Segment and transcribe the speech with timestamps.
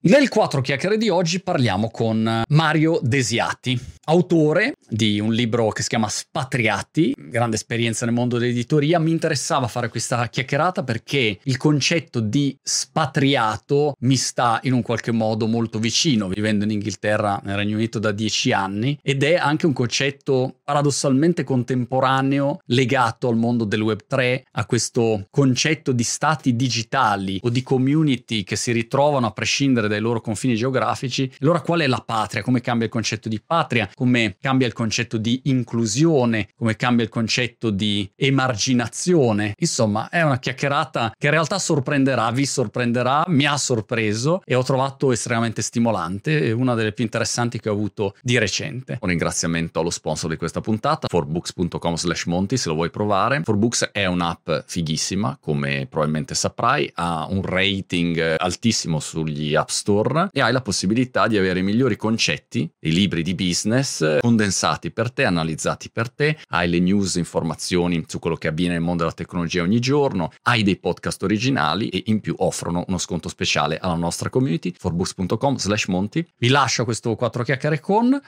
[0.00, 3.76] Nel 4 chiacchiere di oggi parliamo con Mario Desiati,
[4.08, 8.98] autore di un libro che si chiama Spatriati, grande esperienza nel mondo dell'editoria.
[8.98, 15.12] Mi interessava fare questa chiacchierata perché il concetto di spatriato mi sta in un qualche
[15.12, 19.66] modo molto vicino, vivendo in Inghilterra, nel Regno Unito da dieci anni, ed è anche
[19.66, 26.56] un concetto paradossalmente contemporaneo legato al mondo del Web 3, a questo concetto di stati
[26.56, 31.80] digitali o di community che si ritrovano a prescindere dai loro confini geografici, allora qual
[31.80, 32.42] è la patria?
[32.42, 33.88] Come cambia il concetto di patria?
[33.98, 36.50] Come cambia il concetto di inclusione?
[36.54, 39.54] Come cambia il concetto di emarginazione?
[39.58, 44.62] Insomma, è una chiacchierata che in realtà sorprenderà, vi sorprenderà, mi ha sorpreso e ho
[44.62, 48.98] trovato estremamente stimolante, è una delle più interessanti che ho avuto di recente.
[49.00, 53.40] Un ringraziamento allo sponsor di questa puntata, forbooks.com slash monti se lo vuoi provare.
[53.42, 60.40] Forbooks è un'app fighissima, come probabilmente saprai, ha un rating altissimo sugli app Store e
[60.40, 63.86] hai la possibilità di avere i migliori concetti, i libri di business
[64.20, 68.82] condensati per te, analizzati per te, hai le news, informazioni su quello che avviene nel
[68.82, 73.28] mondo della tecnologia ogni giorno, hai dei podcast originali e in più offrono uno sconto
[73.28, 76.26] speciale alla nostra community, forbooks.com slash monti.
[76.36, 78.20] Vi lascio questo 4 chiacchiere con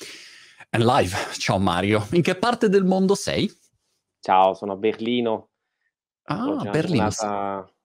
[0.71, 1.17] and live.
[1.39, 3.51] Ciao Mario, in che parte del mondo sei?
[4.21, 5.49] Ciao, sono a Berlino.
[6.25, 7.09] Ah, Berlino.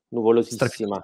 [0.09, 1.01] Nuvolosissima.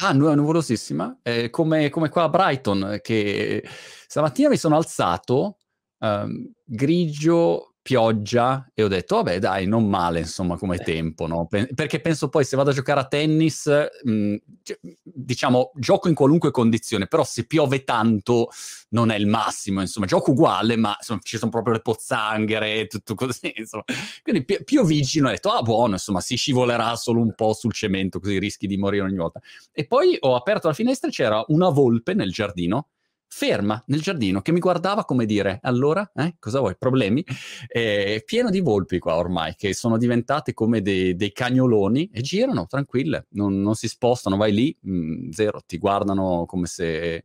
[0.00, 1.18] Ah, nu- nuvolosissima.
[1.22, 3.66] Eh, come, come qua a Brighton, che
[4.06, 5.57] stamattina mi sono alzato,
[6.00, 11.46] ehm, grigio, pioggia e ho detto vabbè dai non male insomma come tempo no?
[11.46, 13.66] Pe- perché penso poi se vado a giocare a tennis
[14.04, 18.50] mh, cioè, diciamo gioco in qualunque condizione però se piove tanto
[18.90, 22.86] non è il massimo insomma gioco uguale ma insomma, ci sono proprio le pozzanghere e
[22.88, 23.84] tutto così insomma.
[24.22, 28.20] Quindi pi- piovigino ho detto ah buono insomma si scivolerà solo un po' sul cemento
[28.20, 29.40] così rischi di morire ogni volta.
[29.72, 32.88] E poi ho aperto la finestra e c'era una volpe nel giardino
[33.28, 36.76] ferma nel giardino che mi guardava come dire allora eh, cosa vuoi?
[36.78, 37.24] Problemi?
[37.66, 42.66] Eh, pieno di volpi qua ormai che sono diventate come dei, dei cagnoloni e girano
[42.66, 47.22] tranquille non, non, si spostano vai lì mh, mm, zero ti guardano come se,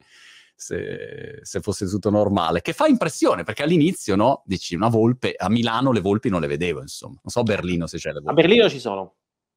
[0.53, 5.49] se, se fosse tutto normale che fa impressione perché all'inizio no dici una volpe a
[5.49, 8.29] Milano le volpi non le vedevo insomma non so a Berlino se c'è le volpi.
[8.29, 9.15] A Berlino ci sono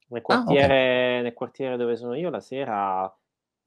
[0.09, 1.23] nel quartiere, ah, okay.
[1.23, 3.13] nel quartiere dove sono io la sera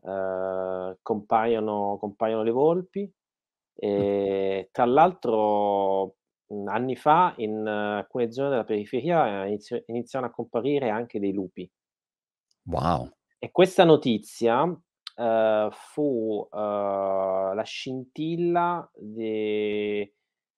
[0.03, 3.13] eh, compaiono, compaiono le volpi.
[3.81, 6.15] E, tra l'altro,
[6.65, 11.69] anni fa in alcune zone della periferia inizio, iniziano a comparire anche dei lupi.
[12.63, 13.09] Wow.
[13.37, 16.57] E questa notizia uh, fu uh,
[17.53, 20.13] la scintilla de,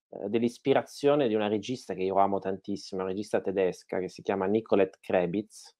[0.10, 4.46] uh, dell'ispirazione di una regista che io amo tantissimo, una regista tedesca che si chiama
[4.48, 5.78] Nicolette Krebitz,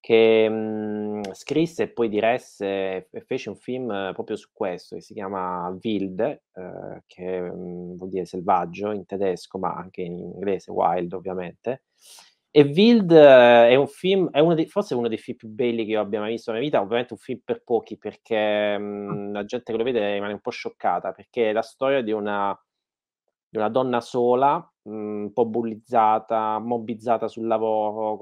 [0.00, 5.14] che, mhmm, scrisse e poi diresse e fece un film proprio su questo, che si
[5.14, 6.20] chiama Wild,
[6.54, 11.82] ehm, che, mhmm, vuol dire selvaggio in tedesco, ma anche in inglese wild ovviamente.
[12.50, 15.90] E Wild è un film è uno dei forse uno dei film più belli che
[15.92, 19.70] io abbia mai visto nella vita, ovviamente un film per pochi perché, mhmm, la gente
[19.72, 22.58] che lo vede rimane un po' scioccata, perché è la storia di una
[23.50, 28.16] di una donna sola, un po' bullizzata, mobbizzata sul lavoro,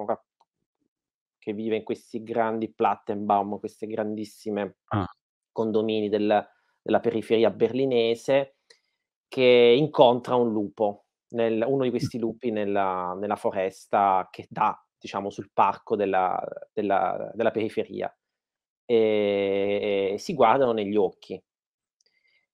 [1.46, 5.06] che vive in questi grandi Plattenbaum, queste grandissime ah.
[5.52, 6.44] condomini del,
[6.82, 8.56] della periferia berlinese,
[9.28, 11.04] che incontra un lupo,
[11.34, 16.36] nel, uno di questi lupi nella, nella, foresta che dà, diciamo, sul parco della,
[16.72, 18.12] della, della periferia.
[18.84, 21.40] E, e si guardano negli occhi.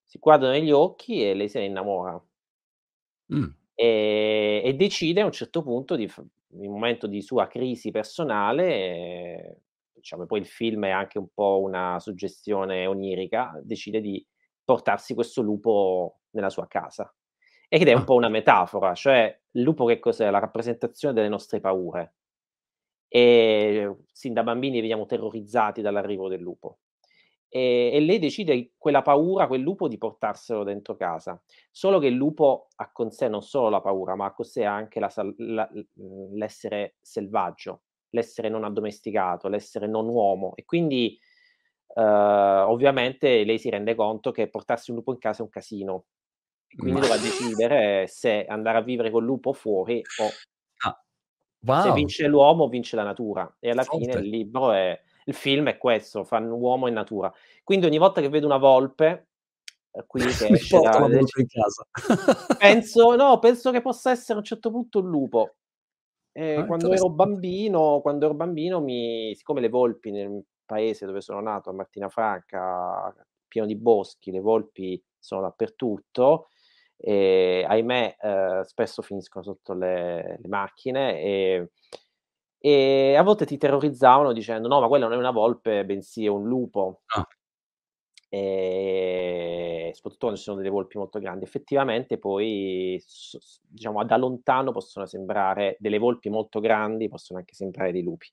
[0.04, 2.22] Si guardano negli occhi e lei se ne innamora.
[3.32, 3.48] Mm.
[3.75, 6.06] E, e, decide a un certo punto di,
[6.52, 9.56] in un momento di sua crisi personale, eh,
[9.92, 14.24] diciamo, poi il film è anche un po' una suggestione onirica, decide di
[14.64, 17.12] portarsi questo lupo nella sua casa.
[17.68, 18.04] Ed è un ah.
[18.04, 20.30] po' una metafora, cioè il lupo che cos'è?
[20.30, 22.14] La rappresentazione delle nostre paure.
[23.08, 26.78] E sin da bambini veniamo terrorizzati dall'arrivo del lupo
[27.54, 31.38] e, e, lei decide quella paura, quel lupo, di portarselo dentro casa.
[31.70, 34.64] Solo che il lupo ha con sé non solo la paura, ma ha con sé
[34.64, 35.70] anche la, la,
[36.32, 40.54] l'essere selvaggio, l'essere non addomesticato, l'essere non uomo.
[40.54, 41.19] E quindi
[41.88, 46.06] uh, ovviamente lei si rende conto che portarsi un lupo in casa è un casino.
[46.66, 47.06] E quindi ma...
[47.06, 51.04] dovrà decidere se andare a vivere col lupo fuori o ah.
[51.66, 51.82] wow.
[51.82, 53.58] se vince l'uomo vince la natura.
[53.60, 54.06] E alla Forte.
[54.06, 57.32] fine il libro è il film è questo, fanno uomo e natura.
[57.64, 59.28] Quindi ogni volta che vedo una volpe,
[59.90, 61.86] eh, qui che esce da, la volpe in casa.
[62.58, 65.54] penso, no, penso che possa essere a un certo punto un lupo.
[66.32, 71.20] Eh, ah, quando ero bambino, quando ero bambino, mi, siccome le volpi nel paese dove
[71.20, 73.14] sono nato, a Martina Franca,
[73.46, 76.48] pieno di boschi, le volpi sono dappertutto
[76.96, 81.70] e ahimè eh, spesso finiscono sotto le, le macchine e,
[82.64, 86.29] e, a volte ti terrorizzavano dicendo no ma quella non è una volpe bensì è
[86.29, 87.03] un lupo.
[87.06, 87.26] Ah.
[88.29, 91.44] E soprattutto quando ci sono delle volpi molto grandi.
[91.44, 93.03] Effettivamente poi,
[93.69, 98.29] diciamo, da lontano possono sembrare delle volpi molto grandi, possono anche sembrare dei lupi.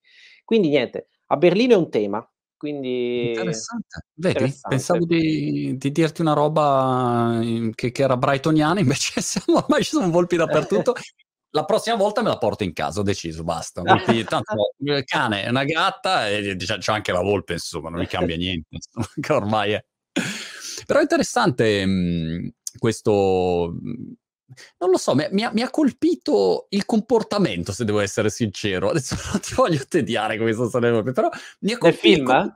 [0.46, 3.30] Quindi niente, a Berlino è un tema, quindi...
[3.30, 4.06] Interessante.
[4.14, 4.76] Vedi, interessante.
[4.76, 7.40] pensavo di, di, dirti una roba
[7.74, 10.94] che, che, era brightoniana, invece siamo, ormai ci sono volpi dappertutto.
[11.52, 13.82] La prossima volta me la porto in casa, ho deciso, basta.
[13.82, 18.08] Volpi, tanto il cane è una gatta e c'è anche la volpe, insomma, non mi
[18.08, 19.86] cambia niente, insomma, che ormai è.
[20.86, 23.76] Però è interessante mh, mhmm, questo...
[23.82, 24.14] Mhmm,
[24.80, 28.90] non lo so, mi, mi, ha, mi, ha, colpito il comportamento, se devo essere sincero.
[28.90, 31.30] Adesso non ti voglio tediare con questo storia però
[31.62, 32.32] mi ha colpito...
[32.32, 32.54] Nel film?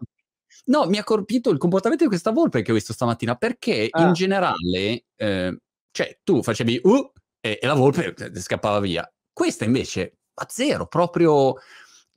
[0.65, 4.07] No, mi ha colpito il comportamento di questa volpe che ho visto stamattina, perché ah.
[4.07, 5.57] in generale, eh,
[5.91, 7.11] cioè, tu facevi uh,
[7.45, 9.05] e, e la volpe scappava via.
[9.33, 11.55] Questa invece a zero, proprio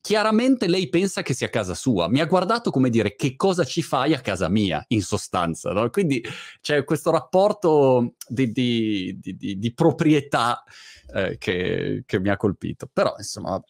[0.00, 2.08] chiaramente lei pensa che sia casa sua.
[2.08, 5.72] Mi ha guardato come dire che cosa ci fai a casa mia, in sostanza.
[5.72, 5.90] No?
[5.90, 6.24] Quindi
[6.60, 10.62] c'è questo rapporto di, di, di, di proprietà
[11.12, 12.88] eh, che, che, mi ha colpito.
[12.92, 13.60] Però, insomma...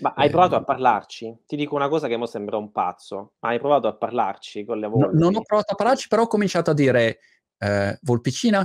[0.00, 1.42] Ma hai eh, provato a parlarci?
[1.44, 4.78] Ti dico una cosa che mi sembra un pazzo, ma hai provato a parlarci con
[4.78, 5.16] le volpi?
[5.16, 7.18] No, non ho provato a parlarci, però ho cominciato a dire
[7.58, 8.64] eh, Volpicina,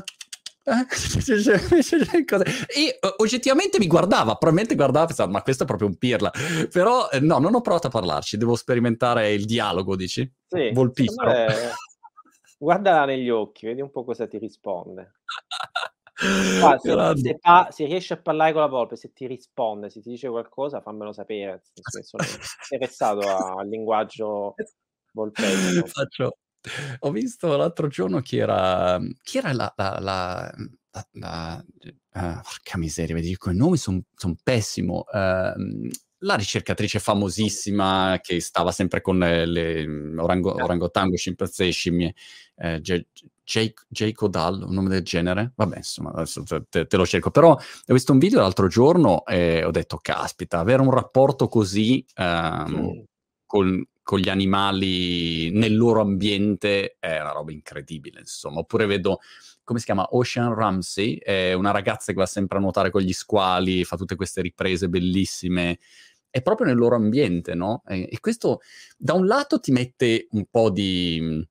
[2.68, 6.32] e oggettivamente mi guardava, probabilmente guardava e pensava, ma questo è proprio un pirla.
[6.72, 10.32] Però eh, no, non ho provato a parlarci, devo sperimentare il dialogo, dici?
[10.48, 11.32] Sì, Volpicolo.
[11.32, 11.48] Me...
[12.58, 15.14] Guardala negli occhi, vedi un po' cosa ti risponde.
[16.22, 20.02] Ah, se, se, pa- se, riesci a parlare con la volpe, se ti risponde, se
[20.02, 21.62] ti dice qualcosa, fammelo sapere.
[22.02, 22.24] Sono
[22.70, 24.54] interessato al linguaggio
[25.14, 25.82] volpese.
[25.88, 26.38] Faccio,
[27.00, 30.54] ho visto l'altro giorno chi era, chi era la, la, la,
[31.12, 35.06] la uh, porca miseria, vedi, i nomi sono son pessimo.
[35.12, 35.90] Uh,
[36.20, 42.14] la ricercatrice famosissima che stava sempre con le, orango, orangotango, scimpanzé e scimmie,
[42.58, 45.54] eh, Jake, Jake O'Dall, un nome del genere.
[45.56, 47.32] Vabbè, insomma, adesso te, te, lo cerco.
[47.32, 52.06] Però ho visto un video l'altro giorno e ho detto, caspita, avere un rapporto così
[52.18, 53.00] um, mm.
[53.46, 58.58] con, con gli animali nel loro ambiente è una roba incredibile, insomma.
[58.58, 59.20] Oppure vedo,
[59.64, 63.14] come si chiama, Ocean Ramsey, è una ragazza che va sempre a nuotare con gli
[63.14, 65.78] squali, fa tutte queste riprese bellissime,
[66.28, 67.84] è proprio nel loro ambiente, no?
[67.86, 68.62] E, questo
[68.98, 71.48] da un lato ti mette un po' di,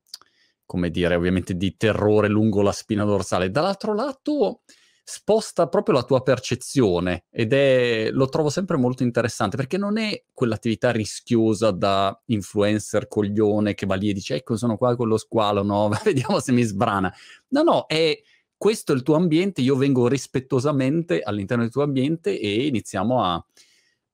[0.65, 4.63] come dire, ovviamente di terrore lungo la spina dorsale, dall'altro lato
[5.09, 10.23] sposta proprio la tua percezione ed è, lo trovo sempre molto interessante perché non è
[10.31, 15.17] quell'attività rischiosa da influencer coglione che va lì e dice ecco sono qua con lo
[15.17, 17.11] squalo, no, vediamo se mi sbrana.
[17.47, 18.21] No, no, è
[18.55, 23.43] questo è il tuo ambiente, io vengo rispettosamente all'interno del tuo ambiente e iniziamo a,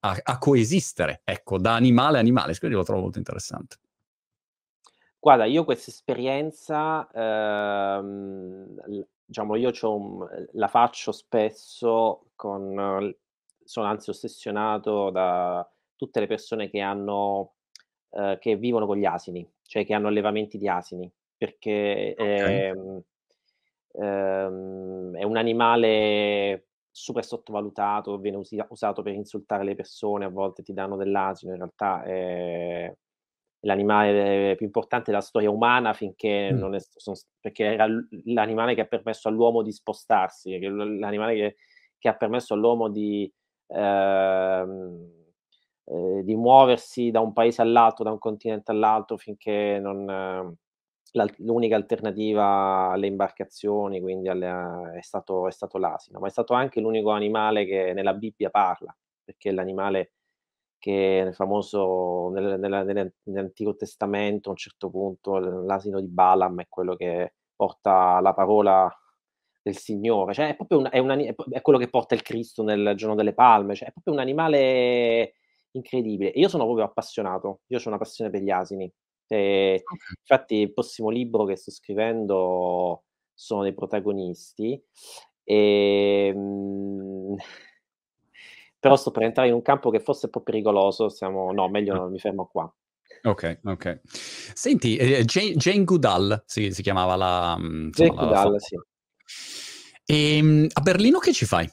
[0.00, 3.76] a, a coesistere, ecco, da animale a animale, quindi lo trovo molto interessante.
[5.18, 13.14] Guarda, io questa esperienza ehm, diciamo, io un, la faccio spesso con,
[13.64, 17.54] sono anzi ossessionato da tutte le persone che hanno,
[18.10, 22.60] eh, che vivono con gli asini, cioè che hanno allevamenti di asini, perché okay.
[22.60, 23.02] ehm,
[23.92, 30.62] ehm, è un animale super sottovalutato, viene usi- usato per insultare le persone, a volte
[30.62, 32.94] ti danno dell'asino, in realtà è,
[33.66, 36.58] l'animale più importante della storia umana finché mm.
[36.58, 37.86] non è, sono, perché era
[38.24, 41.56] l'animale che ha permesso all'uomo di spostarsi, l'animale che,
[41.98, 43.30] che ha permesso all'uomo di,
[43.66, 45.10] ehm,
[45.84, 51.76] eh, di, muoversi da un paese all'altro, da un continente all'altro, finché non, eh, l'unica
[51.76, 57.10] alternativa alle imbarcazioni, quindi alle, è, stato, è stato l'asino, ma è stato anche l'unico
[57.10, 60.12] animale che nella Bibbia parla, perché l'animale
[60.86, 66.66] che nel famoso, nel, nella, nell'Antico Testamento a un certo punto l'asino di Balaam è
[66.68, 68.88] quello che porta la parola
[69.60, 71.10] del Signore, cioè è proprio un, è, un,
[71.50, 75.34] è quello che porta il Cristo nel giorno delle palme, cioè è proprio un animale
[75.72, 76.30] incredibile.
[76.36, 78.88] io sono proprio appassionato, io ho una passione per gli asini.
[79.26, 79.82] E.
[80.20, 83.02] Infatti il prossimo libro che sto scrivendo
[83.34, 84.80] sono dei protagonisti
[85.42, 87.34] e mh,
[88.86, 91.50] però sto per entrare in un campo che forse è un po' pericoloso, siamo...
[91.50, 92.72] no, meglio no, mi fermo qua.
[93.24, 94.00] Ok, ok.
[94.04, 97.56] Senti, eh, Jane, Jane, Goodall si, si chiamava la...
[97.58, 98.76] Mm, insomma, Jane Goodall, la sì.
[100.04, 101.68] E ehm, a Berlino che ci fai?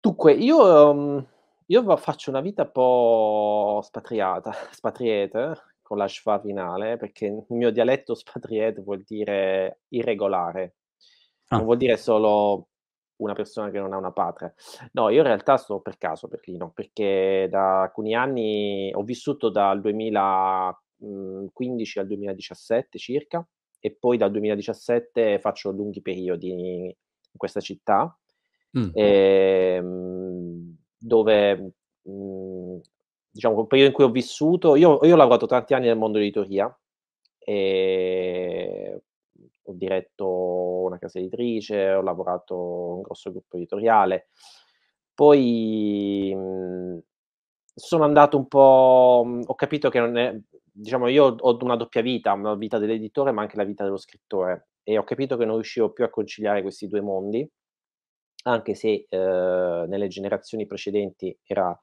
[0.00, 1.26] Dunque, io, um,
[1.66, 7.70] io faccio una vita un po' spatriata, spatriete, con la schwa finale, perché il mio
[7.70, 10.76] dialetto spatriet vuol dire irregolare,
[11.48, 11.56] ah.
[11.56, 12.68] non vuol dire solo
[13.22, 14.52] una persona che non ha una patria.
[14.92, 19.48] No, io in realtà sto per caso a Berlino, perché da alcuni anni ho vissuto
[19.48, 23.46] dal 2015 al 2017 circa,
[23.84, 26.92] e poi dal 2017 faccio lunghi periodi in
[27.36, 28.16] questa città,
[28.78, 28.90] mm.
[28.92, 32.76] ehm, dove mh,
[33.30, 36.18] diciamo il periodo in cui ho vissuto, io, io ho lavorato tanti anni nel mondo
[36.18, 36.74] dell'editoria
[37.38, 39.02] e
[39.64, 40.26] ho diretto
[40.86, 44.28] una casa editrice, ho lavorato in un grosso gruppo editoriale.
[45.14, 46.98] Poi mh,
[47.74, 50.38] sono andato un po', mh, ho capito che non è,
[50.70, 54.68] diciamo, io ho una doppia vita, una vita dell'editore, ma anche la vita dello scrittore,
[54.82, 57.48] e ho capito che non riuscivo più a conciliare questi due mondi,
[58.44, 61.78] anche se eh, nelle generazioni precedenti era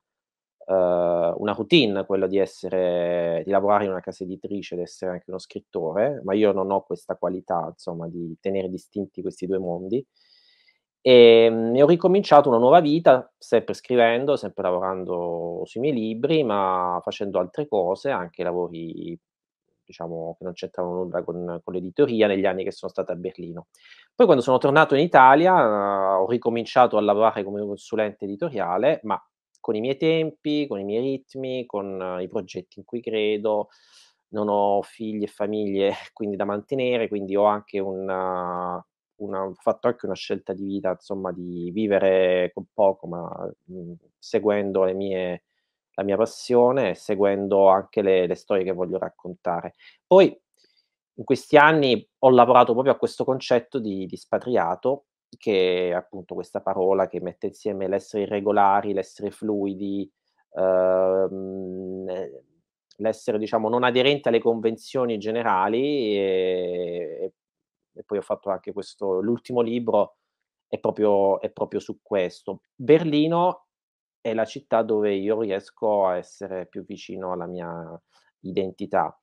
[0.74, 5.40] una routine quello di essere di lavorare in una casa editrice ed essere anche uno
[5.40, 10.06] scrittore, ma io non ho questa qualità, insomma, di tenere distinti questi due mondi.
[11.02, 17.00] E, um, ho ricominciato una nuova vita, sempre scrivendo, sempre lavorando sui miei libri, ma
[17.04, 19.18] facendo altre cose, anche lavori
[19.90, 23.68] diciamo che non c'entravano nulla con, con, l'editoria negli anni che sono stato a Berlino.
[24.14, 29.20] Poi quando sono tornato in Italia uh, ho ricominciato a lavorare come consulente editoriale, ma
[29.60, 33.70] con i miei tempi, con i miei ritmi, con uh, i progetti in cui credo.
[34.30, 38.84] Non ho figli e famiglie quindi da mantenere, quindi ho anche una,
[39.18, 43.74] una, ho fatto anche una scelta di vita, insomma, di vivere con poco, ma mh,
[43.74, 45.44] mhmm, seguendo le mie,
[45.96, 49.76] la mia passione e seguendo anche le, le storie che voglio raccontare.
[50.06, 50.26] Poi
[51.16, 55.06] in questi anni ho lavorato proprio a questo concetto di, di spatriato
[55.38, 60.10] che è appunto questa parola che mette insieme l'essere irregolari, l'essere fluidi,
[60.54, 62.06] ehm,
[62.98, 67.34] l'essere diciamo non aderente alle convenzioni generali e,
[67.94, 70.18] e, poi ho fatto anche questo, l'ultimo libro
[70.68, 72.62] è proprio, è proprio su questo.
[72.76, 73.68] Berlino
[74.22, 78.00] è la città dove io riesco a essere più vicino alla mia
[78.42, 79.18] identità.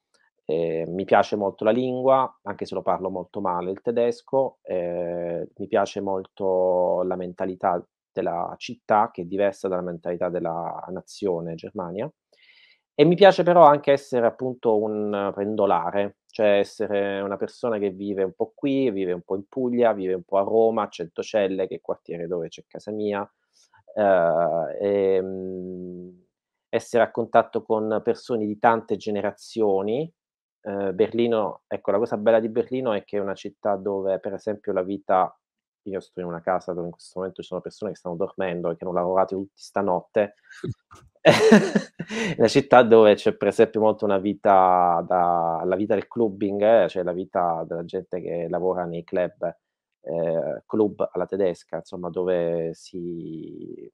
[0.49, 5.49] Eh, mi piace molto la lingua, anche se lo parlo molto male il tedesco, eh,
[5.57, 12.09] mi piace molto la mentalità della città, che è diversa dalla mentalità della nazione Germania,
[12.95, 18.23] e mi piace però anche essere appunto un pendolare, cioè essere una persona che vive
[18.23, 21.67] un po' qui, vive un po' in Puglia, vive un po' a Roma, a Centocelle,
[21.67, 23.29] che è il quartiere dove c'è casa mia,
[23.97, 26.25] eh, e, mhmm,
[26.69, 30.11] essere a contatto con persone di tante generazioni,
[30.67, 34.33] eh, Berlino, ecco, la cosa bella di Berlino è che è una città dove, per
[34.35, 35.33] esempio, la vita,
[35.83, 38.71] io sto in una casa dove in questo momento ci sono persone che stanno dormendo
[38.71, 40.35] e che hanno lavorato tutti stanotte,
[42.39, 46.89] una città dove c'è per esempio molto una vita, da, la vita del clubbing, eh,
[46.89, 49.57] cioè la vita della gente che lavora nei club,
[50.01, 53.89] eh, club alla tedesca, insomma, dove si,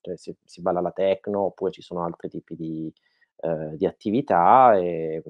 [0.00, 2.92] cioè si, si, balla la techno oppure ci sono altri tipi di,
[3.42, 5.22] eh, di attività e,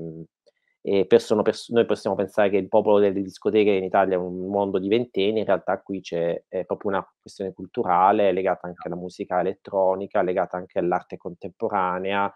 [0.82, 4.18] mh, e persone, pers- noi possiamo pensare che il popolo delle discoteche in Italia è
[4.18, 8.96] un mondo di ventenni, in realtà qui c'è proprio una questione culturale legata anche alla
[8.96, 12.32] musica elettronica, legata anche all'arte contemporanea,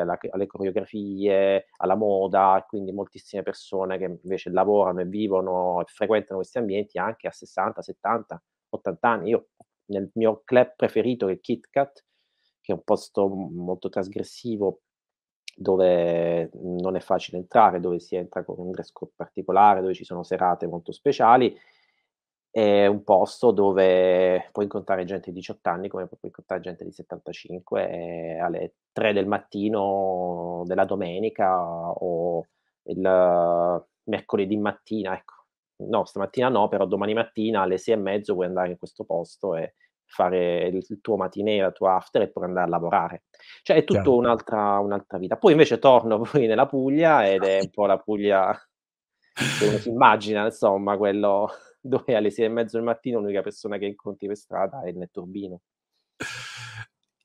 [0.00, 6.38] alla, alle coreografie, alla moda, quindi moltissime persone che invece lavorano e vivono e frequentano
[6.38, 9.30] questi ambienti anche a 60, 70, 80 anni.
[9.30, 9.48] Io
[9.86, 12.04] nel mio club preferito che è KitKat,
[12.60, 14.82] che è un posto molto trasgressivo
[15.60, 20.04] dove non è facile entrare, dove si entra con un dress code particolare, dove ci
[20.04, 21.56] sono serate molto speciali.
[22.50, 26.92] È un posto dove puoi incontrare gente di 18 anni come puoi incontrare gente di
[26.92, 32.46] 75 alle 3 del mattino della domenica o
[32.84, 35.34] il mercoledì mattina, ecco.
[35.80, 39.54] No, stamattina no, però domani mattina alle 6 e mezzo puoi andare in questo posto
[39.54, 39.74] e
[40.08, 43.24] fare il, tuo matinee, la tua after e poi andare a lavorare.
[43.62, 45.36] Cioè è tutto un'altra, un'altra vita.
[45.36, 48.58] Poi invece torno poi nella Puglia ed è un po' la Puglia
[49.58, 51.50] che uno si immagina, insomma, quello
[51.80, 54.96] dove alle sei e mezzo del mattino l'unica persona che incontri per strada è il
[54.96, 55.60] netturbino.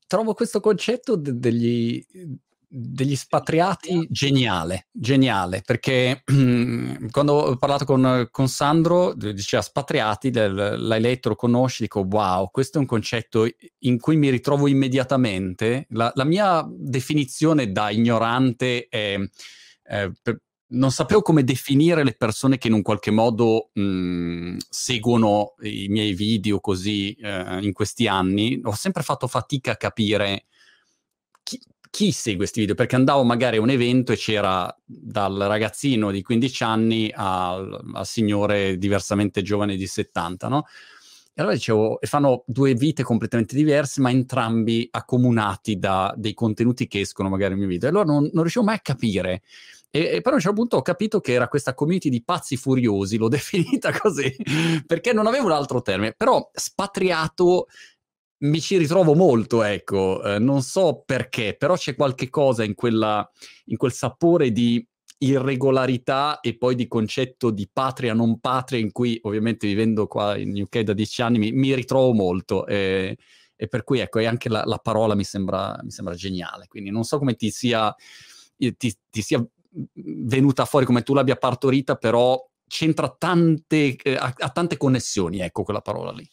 [0.05, 2.05] Trovo questo concetto de- degli,
[2.75, 6.23] degli spatriati geniale, geniale, perché
[7.11, 12.77] quando ho parlato con, con Sandro, diceva spatriati, l'hai letto, lo conosci, dico wow, questo
[12.77, 13.47] è un concetto
[13.79, 15.85] in cui mi ritrovo immediatamente.
[15.89, 19.19] La, la mia definizione da ignorante è,
[19.83, 25.53] eh, per, non sapevo come definire le persone che in un qualche modo mh, seguono
[25.61, 28.59] i miei video così eh, in questi anni.
[28.63, 30.45] Ho sempre fatto fatica a capire
[31.93, 32.73] chi, segue questi video?
[32.73, 38.07] Perché andavo magari a un evento e c'era dal ragazzino di 15 anni al, al
[38.07, 40.65] signore diversamente giovane di 70, no?
[41.35, 46.87] E allora dicevo, e fanno due vite completamente diverse, ma entrambi accomunati da dei contenuti
[46.87, 47.89] che escono magari nel mio video.
[47.89, 49.43] E allora non, non riuscivo mai a capire.
[49.91, 52.57] E, e però a un certo punto ho capito che era questa community di pazzi
[52.57, 54.35] furiosi, l'ho definita così,
[54.87, 56.15] perché non avevo un altro termine.
[56.17, 57.67] Però spatriato
[58.39, 63.29] mi ci ritrovo molto, ecco, eh, non so perché, però c'è qualche cosa in, quella,
[63.65, 64.85] in quel sapore di
[65.19, 70.61] irregolarità e poi di concetto di patria non patria in cui ovviamente vivendo qua in
[70.61, 72.65] UK da dieci anni mi, mi ritrovo molto.
[72.65, 73.17] E,
[73.55, 76.67] e, per cui ecco e anche la, la parola mi sembra, mi sembra, geniale.
[76.67, 77.95] Quindi non so come ti sia,
[78.57, 78.75] ti,
[79.09, 79.45] ti sia
[79.93, 85.63] venuta fuori come tu l'abbia partorita però c'entra tante, eh, ha, ha tante connessioni ecco
[85.63, 86.27] quella parola lì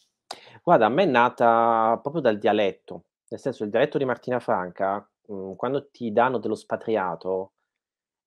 [0.63, 4.97] guarda a me è nata proprio dal dialetto nel senso il dialetto di Martina Franca
[5.27, 7.53] mh, mhmm, quando ti danno dello spatriato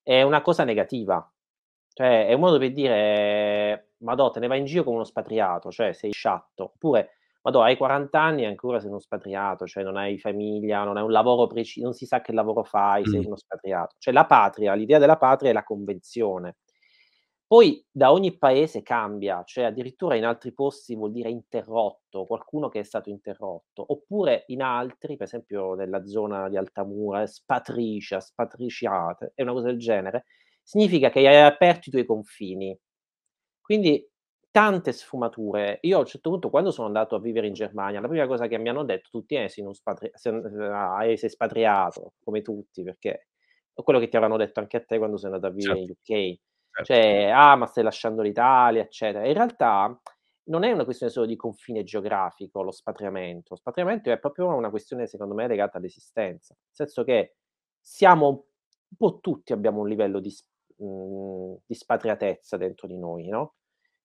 [0.02, 1.26] è una cosa negativa.
[1.92, 5.70] Cioè, è un modo per dire: "Madò, te ne vai in giro come uno spatriato,
[5.72, 9.96] cioè sei sciatto." Oppure: "Madò, hai 40 anni e ancora sei uno spatriato, cioè non
[9.96, 13.36] hai famiglia, non hai un lavoro preci non si sa che lavoro fai, sei uno
[13.36, 16.56] spatriato." Cioè la patria l'idea della patria è la convenzione.
[17.46, 22.80] Poi da ogni paese cambia, cioè addirittura in altri posti vuol dire interrotto, qualcuno che
[22.80, 29.42] è stato interrotto, oppure in altri, per esempio nella zona di Altamura, spatricia, spatriciate, è
[29.42, 30.24] una cosa del genere,
[30.62, 32.76] significa che hai aperto i tuoi confini.
[33.60, 34.08] Quindi
[34.50, 35.78] tante sfumature.
[35.82, 38.46] Io a un certo punto, quando sono andato a vivere in Germania, la prima cosa
[38.46, 43.28] che mi hanno detto tutti è: "Sei, spatri- sei, sei spatriato, come tutti", perché
[43.72, 45.80] è quello che ti avranno detto anche a te quando sei andato a vivere certo.
[45.80, 46.38] in UK
[46.76, 46.92] Certo.
[46.92, 49.24] Cioè, ah, ma stai lasciando l'Italia, eccetera.
[49.26, 49.96] In realtà
[50.46, 53.50] non è una questione solo di confine geografico lo spatriamento.
[53.50, 56.52] Lo spatriamento è proprio una questione, secondo me, legata all'esistenza.
[56.54, 57.36] Nel senso che
[57.80, 60.32] siamo un po' tutti abbiamo un livello di,
[60.78, 63.54] mhmm, di spatriatezza dentro di noi, no?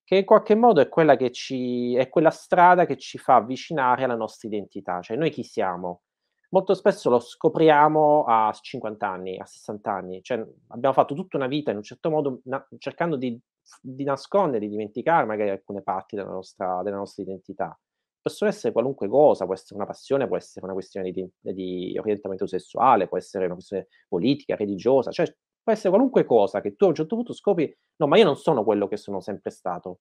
[0.04, 4.04] Che in qualche modo è quella che ci è quella strada che ci fa avvicinare
[4.04, 5.02] alla nostra identità.
[5.02, 6.02] Cioè, noi chi siamo?
[6.50, 11.48] Molto spesso lo scopriamo a 50 anni, a 60 anni, cioè abbiamo fatto tutta una
[11.48, 13.40] vita in un certo modo na- cercando di,
[13.82, 17.78] di, nascondere, di dimenticare magari alcune parti della nostra, della nostra, identità.
[18.22, 22.46] Possono essere qualunque cosa, può essere una passione, può essere una questione di, di orientamento
[22.48, 25.26] sessuale, può essere una questione politica, religiosa, cioè
[25.64, 28.36] può essere qualunque cosa che tu a un certo punto scopri, no, ma io non
[28.36, 30.00] sono quello che sono sempre stato.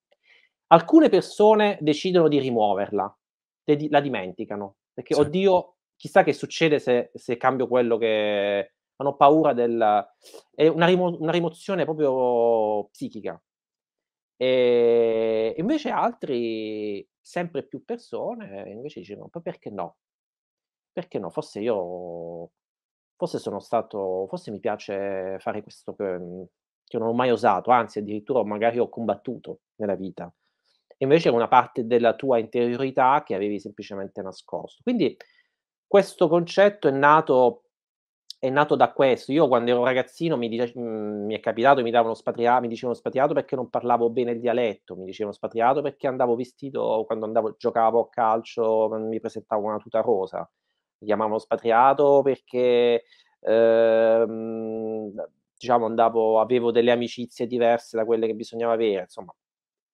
[0.68, 3.18] Alcune persone decidono di rimuoverla,
[3.88, 5.20] la dimenticano, perché sì.
[5.20, 10.06] oddio, chissà che succede se, se cambio quello che hanno paura del...
[10.54, 13.40] è una, rimo, una rimozione proprio psichica.
[14.37, 19.96] E invece altri, sempre più persone, invece dicono, ma perché no?
[20.92, 21.30] Perché no?
[21.30, 22.52] Forse io,
[23.16, 26.46] forse sono stato, forse mi piace fare questo che,
[26.84, 30.32] che non ho mai osato, anzi addirittura magari ho combattuto nella vita.
[30.98, 34.82] Invece è una parte della tua interiorità che avevi semplicemente nascosto.
[34.84, 35.16] Quindi
[35.88, 37.64] questo concetto è nato
[38.38, 39.33] è nato da questo.
[39.33, 42.96] Io quando ero ragazzino mi, dice, mhmm, mi è capitato, mi, davano spatria- mi dicevano
[42.96, 47.57] spatriato perché non parlavo bene il dialetto, mi dicevano spatriato perché andavo vestito, quando andavo,
[47.59, 50.48] giocavo a calcio, mi presentavo una tuta rosa.
[51.01, 53.05] Mi chiamavano spatriato perché
[53.40, 55.12] ehm,
[55.57, 59.35] diciamo andavo, avevo delle amicizie diverse da quelle che bisognava avere, insomma,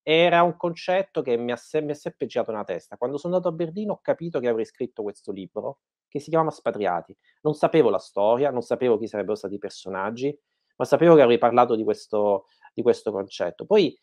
[0.07, 2.99] era un concetto che mi ha, se- sempre girato nella testa.
[2.99, 6.51] Quando sono andato a Berlino ho capito che avrei scritto questo libro che si chiama
[6.51, 7.17] Spatriati.
[7.41, 10.39] Non sapevo la storia, non sapevo chi sarebbero stati i personaggi,
[10.77, 13.65] ma sapevo che avrei parlato di questo, di questo concetto.
[13.65, 13.97] Poi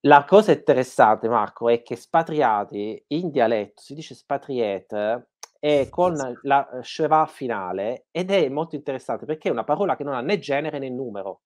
[0.00, 5.28] la cosa interessante, Marco, è che spatriati in dialetto si dice spatriete
[5.60, 10.14] e con la schwa finale ed è molto interessante perché è una parola che non
[10.14, 11.42] ha né genere né numero.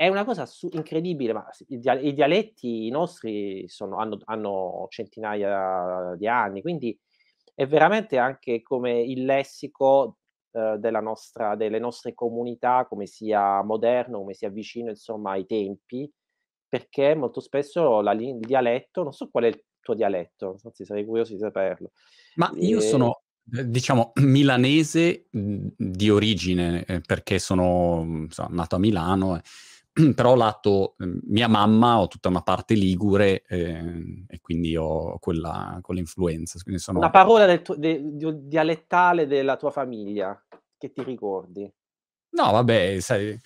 [0.00, 6.14] È una cosa assu incredibile, ma i dia i dialetti nostri sono hanno hanno centinaia
[6.18, 6.98] di anni, quindi
[7.54, 10.18] è veramente anche come il lessico,
[10.56, 16.10] della nostra delle nostre comunità, come sia moderno, come sia vicino insomma ai tempi,
[16.68, 21.04] perché molto spesso la il dialetto non so qual è il tuo dialetto, anzi sarei
[21.06, 21.90] curioso di saperlo.
[22.38, 28.76] Ma io ehm sono, diciamo milanese, mhmm, di origine, ehm, perché sono, mhmm, so nato
[28.76, 29.40] a Milano,
[30.14, 35.78] però lato ehm, mia mamma ho tutta una parte ligure eh, e quindi ho quella,
[35.80, 36.58] quell'influenza.
[36.62, 36.98] Quindi sono...
[36.98, 40.40] Una parola del de, de, dialettale della tua famiglia
[40.76, 41.70] che ti ricordi?
[42.30, 43.38] No, vabbè, sai,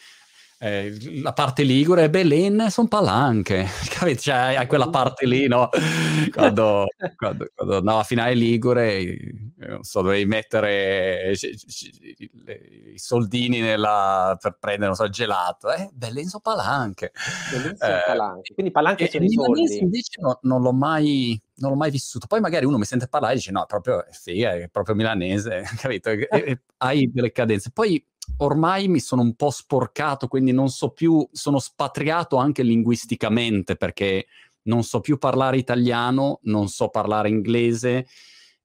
[0.62, 4.20] eh, la parte ligure, Belen sono palanche, capito?
[4.20, 5.70] Cioè, hai quella parte lì, no?
[6.30, 9.16] Quando, quando, quando andavo a finale ligure,
[9.56, 15.72] non so, dovevi mettere i soldini nella, per prendere, non so, il gelato.
[15.72, 17.12] Eh, Belen sono palanche.
[17.52, 18.52] Belen sono eh, palanche.
[18.52, 19.78] Quindi palanche sono i soldi.
[19.78, 22.26] invece no, non l'ho mai non l'ho mai vissuto.
[22.26, 25.62] Poi magari uno mi sente parlare e dice no, è proprio figa, è proprio milanese,
[25.78, 26.10] capito?
[26.10, 27.70] E, e, hai delle cadenze.
[27.70, 28.04] Poi
[28.38, 34.26] ormai mi sono un po' sporcato, quindi non so più, sono spatriato anche linguisticamente perché
[34.62, 38.06] non so più parlare italiano, non so parlare inglese,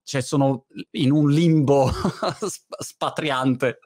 [0.03, 1.89] cioè sono in un limbo
[2.79, 3.79] spatriante.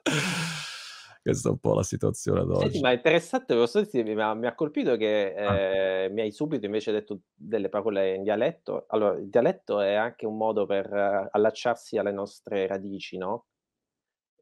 [1.30, 2.62] Questa è un po' la situazione ad oggi.
[2.62, 5.56] Senti, ma è interessante, mi ha, mi ha colpito che ah.
[5.56, 8.86] eh, mi hai subito invece detto delle parole in dialetto.
[8.88, 13.46] Allora, il dialetto è anche un modo per uh, allacciarsi alle nostre radici, no?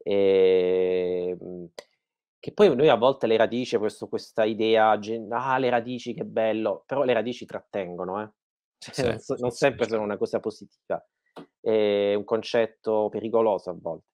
[0.01, 1.69] Ehm,
[2.39, 6.83] che poi noi a volte le radici, questo, questa idea, ah, le radici che bello,
[6.87, 8.31] però le radici trattengono, eh?
[8.79, 9.91] Cioè, sì, non, so, non, sempre sì.
[9.91, 11.05] sono una cosa positiva,
[11.61, 14.07] è un concetto pericoloso a volte.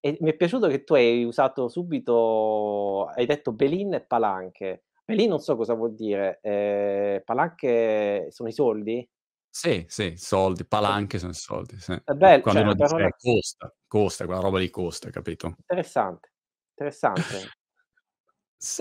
[0.00, 4.84] E mi è piaciuto che tu hai usato subito, hai detto Belin e palanche.
[5.04, 9.08] Belin non so cosa vuol dire, eh, palanche sono i soldi?
[9.48, 11.98] Sì, sì, soldi, palanche sono soldi, sì.
[12.04, 13.10] Bello, Quando cioè, uno dice parola...
[13.16, 15.54] costa, costa, quella roba lì costa, capito?
[15.58, 16.32] Interessante,
[16.70, 17.50] interessante.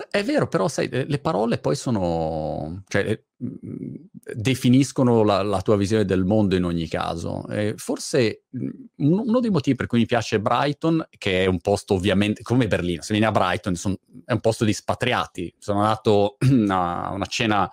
[0.09, 3.95] È vero, però sai, le parole poi sono, cioè, mhmm,
[4.33, 7.47] definiscono la, la, tua visione del mondo in ogni caso.
[7.47, 11.93] E forse mhmm, uno dei motivi per cui mi piace Brighton, che è un posto
[11.93, 13.95] ovviamente, come Berlino, se vieni a Brighton son,
[14.25, 15.53] è un posto di spatriati.
[15.59, 16.37] Sono andato
[16.69, 17.69] a una cena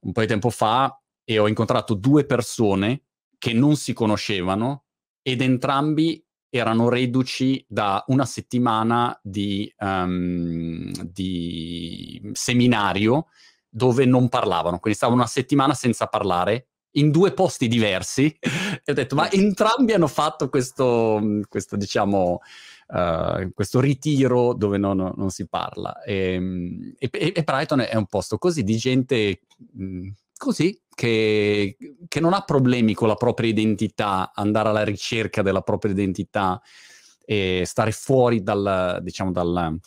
[0.00, 3.02] un po' di tempo fa e ho incontrato due persone
[3.38, 4.84] che non si conoscevano
[5.20, 6.23] ed entrambi
[6.56, 13.26] erano reduci da una settimana di, um, di seminario
[13.68, 18.32] dove non parlavano, quindi stavano una settimana senza parlare in due posti diversi.
[18.86, 22.40] E ho detto ma entrambi hanno fatto questo, questo diciamo
[22.88, 28.04] uh, questo ritiro dove non, non si parla ehm, e, e, e, Brighton è un
[28.04, 29.40] posto così di gente
[29.72, 31.76] mh, così, che,
[32.08, 36.60] che, non ha problemi con la propria identità, andare alla ricerca della propria identità
[37.24, 39.78] e stare fuori dal, diciamo, dal,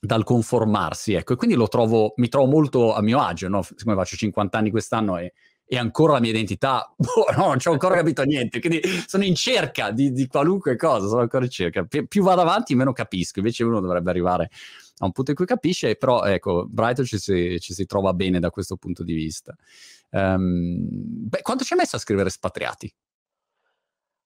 [0.00, 1.34] dal conformarsi, ecco.
[1.34, 3.62] E quindi lo trovo, mi trovo molto a mio agio, no?
[3.62, 5.32] Siccome faccio 50 anni quest'anno e,
[5.64, 9.24] e ancora la mia identità, boh, no, non ci ho ancora capito niente, quindi sono
[9.24, 11.84] in cerca di, di qualunque cosa, sono ancora in cerca.
[11.84, 14.50] Pi- più vado avanti, meno capisco, invece uno dovrebbe arrivare
[14.98, 18.50] a un punto in cui capisce, però ecco, Brighton ci ci si trova bene da
[18.50, 19.54] questo punto di vista.
[20.12, 22.92] Um, beh, quanto ci hai messo a scrivere Spatriati?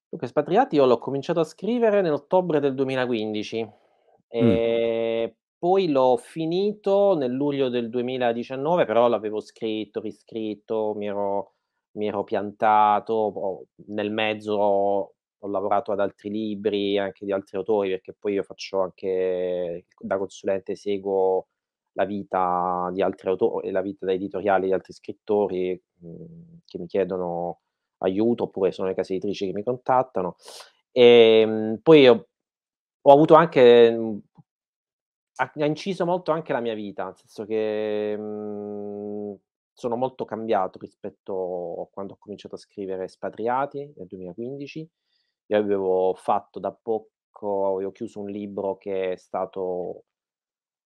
[0.09, 3.71] Dunque, Spatriati io l'ho cominciato a scrivere nell'ottobre del 2015
[4.29, 5.35] e mm.
[5.59, 11.55] poi l'ho finito nel luglio del 2019, però l'avevo scritto, riscritto, mi ero,
[11.93, 17.91] mi ero piantato, nel mezzo ho, ho lavorato ad altri libri, anche di altri autori,
[17.91, 21.49] perché poi io faccio anche da consulente, seguo
[21.97, 26.87] la vita di altri autori, la vita da editoriali di altri scrittori mh, che mi
[26.87, 27.61] chiedono
[27.99, 30.37] aiuto, oppure sono le case editrici che mi contattano.
[30.93, 32.29] E mh, poi ho,
[33.03, 34.21] ho, avuto anche, mh,
[35.37, 38.15] ha, inciso molto anche la mia vita, nel senso che
[39.73, 44.91] sono molto cambiato rispetto a quando ho cominciato a scrivere Spatriati nel 2015.
[45.47, 50.05] Io avevo fatto da poco, avevo chiuso un libro che è stato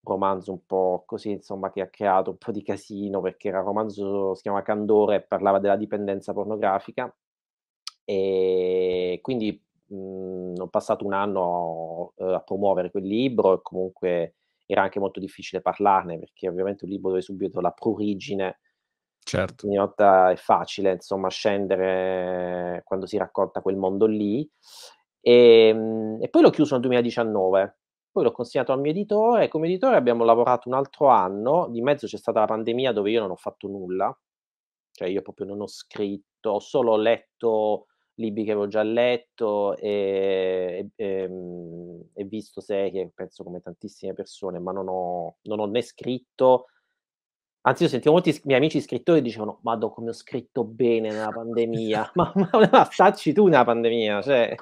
[0.02, 3.66] romanzo un po' così, insomma, che ha creato un po' di casino perché era un
[3.66, 7.14] romanzo, si chiama Candore e parlava della dipendenza pornografica.
[8.04, 14.34] E quindi mh, ho passato un anno uh, a promuovere quel libro e comunque
[14.66, 18.60] era anche molto difficile parlarne perché ovviamente un libro dove subito la prurigine
[19.18, 19.66] certo.
[19.66, 24.48] ogni volta è facile insomma scendere quando si racconta quel mondo lì
[25.20, 27.76] e, ehm, e poi l'ho chiuso nel 2019
[28.18, 31.80] poi l'ho consegnato al mio editore e come editore abbiamo lavorato un altro anno, di
[31.80, 34.16] mezzo c'è stata la pandemia dove io non ho fatto nulla,
[34.90, 40.90] cioè io proprio non ho scritto, ho solo letto libri che avevo già letto e,
[40.96, 45.80] e, ehm, e visto serie, penso come tantissime persone, ma non ho, non ho né
[45.82, 46.66] scritto,
[47.60, 52.10] anzi io sentivo molti miei amici scrittori dicevano, Madò come ho scritto bene nella pandemia,
[52.16, 54.56] ma, ma, ma stacci tu nella pandemia, cioè,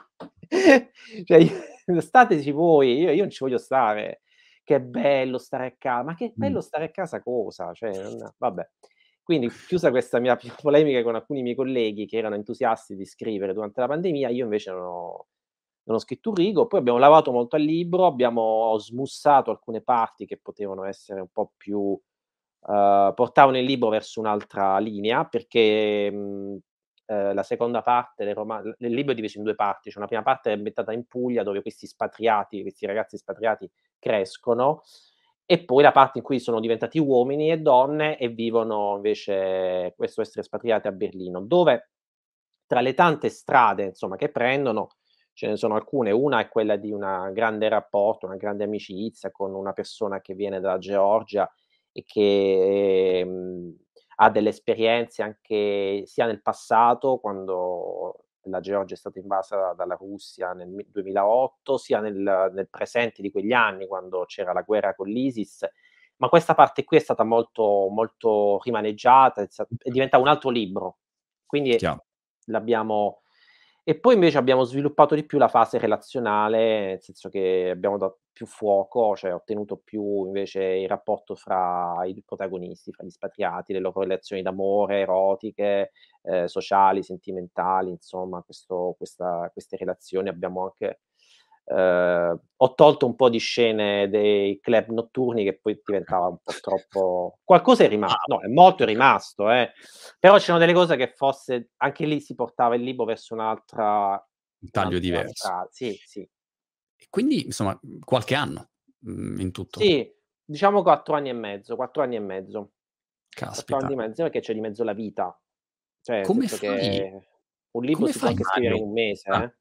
[1.24, 4.22] cioè stateci voi, io, io non ci voglio stare.
[4.64, 7.72] Che bello stare a casa, ma che bello stare a casa cosa?
[7.72, 8.68] Cioè, non, vabbè.
[9.22, 13.80] Quindi, chiusa questa mia polemica con alcuni miei colleghi che erano entusiasti di scrivere durante
[13.80, 15.26] la pandemia, io invece non ho,
[15.84, 20.26] non ho scritto un rigo, poi abbiamo lavorato molto al libro, abbiamo smussato alcune parti
[20.26, 21.98] che potevano essere un po' più uh,
[23.14, 26.56] portavano il libro verso un'altra linea, perché mh,
[27.06, 30.06] eh, la seconda parte del romanzo, il libro è diviso in due parti, c'è una
[30.06, 34.82] prima parte ambientata in Puglia dove questi spatriati, questi ragazzi spatriati crescono
[35.44, 40.20] e poi la parte in cui sono diventati uomini e donne e vivono invece questo
[40.20, 41.90] essere espatriati a Berlino, dove
[42.66, 44.88] tra le tante strade insomma, che prendono
[45.32, 49.54] ce ne sono alcune, una è quella di un grande rapporto, una grande amicizia con
[49.54, 51.48] una persona che viene dalla Georgia
[51.92, 53.76] e che ehm,
[54.16, 60.52] ha delle esperienze anche sia nel passato, quando la Georgia è stata invasa dalla Russia
[60.52, 65.66] nel 2008, sia nel, nel presente di quegli anni, quando c'era la guerra con l'ISIS.
[66.16, 69.48] Ma questa parte qui è stata molto, molto rimaneggiata, è,
[69.82, 70.98] è diventata un altro libro.
[71.44, 72.06] Quindi Chiaro.
[72.46, 73.22] l'abbiamo
[73.88, 78.18] e poi invece abbiamo sviluppato di più la fase relazionale, nel senso che abbiamo dato
[78.36, 83.78] più fuoco, cioè ottenuto più invece il rapporto fra i protagonisti, fra gli spatriati, le
[83.78, 91.00] loro relazioni d'amore, erotiche, eh, sociali, sentimentali, insomma, questo, questa, queste relazioni abbiamo anche
[91.64, 96.52] eh, ho tolto un po' di scene dei club notturni che poi diventava un po'
[96.60, 97.38] troppo...
[97.42, 99.72] Qualcosa è rimasto, no, è molto rimasto, eh.
[100.18, 101.70] però c'erano delle cose che fosse...
[101.78, 104.10] Anche lì si portava il libro verso un'altra...
[104.58, 105.32] Un taglio diverso.
[105.32, 105.68] Strada.
[105.70, 106.28] Sì, sì.
[106.96, 108.70] E quindi, insomma, qualche anno
[109.08, 109.80] mm, in tutto.
[109.80, 110.12] Sì,
[110.44, 112.72] diciamo quattro anni e mezzo, quattro anni e mezzo.
[113.28, 113.76] Caspita.
[113.76, 115.38] Quattro anni e mezzo perché c'è di mezzo la vita.
[116.00, 117.24] Cioè, Come fai?
[117.70, 119.42] un libro Come si può anche scrivere in un mese, ah.
[119.42, 119.54] eh?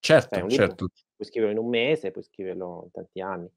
[0.00, 0.88] Certo, cioè, certo
[1.18, 3.50] puoi scriverlo in un mese, puoi scriverlo in tanti anni.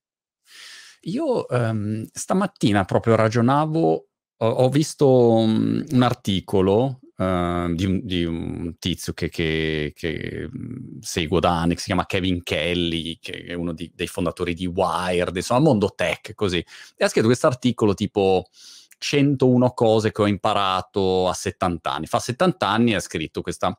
[1.02, 4.08] Io um, stamattina proprio ragionavo,
[4.38, 10.50] ho, ho visto um, un articolo uh, di, un, di, un, tizio che, che, che
[10.50, 14.54] mm, seguo da anni, che si chiama Kevin Kelly, che è uno di, dei fondatori
[14.54, 16.64] di Wired, insomma, mondo tech, così.
[16.96, 18.48] E ha scritto questo articolo tipo
[18.98, 22.06] 101 cose che ho imparato a 70 anni.
[22.08, 23.78] Fa 70 anni e ha scritto questa...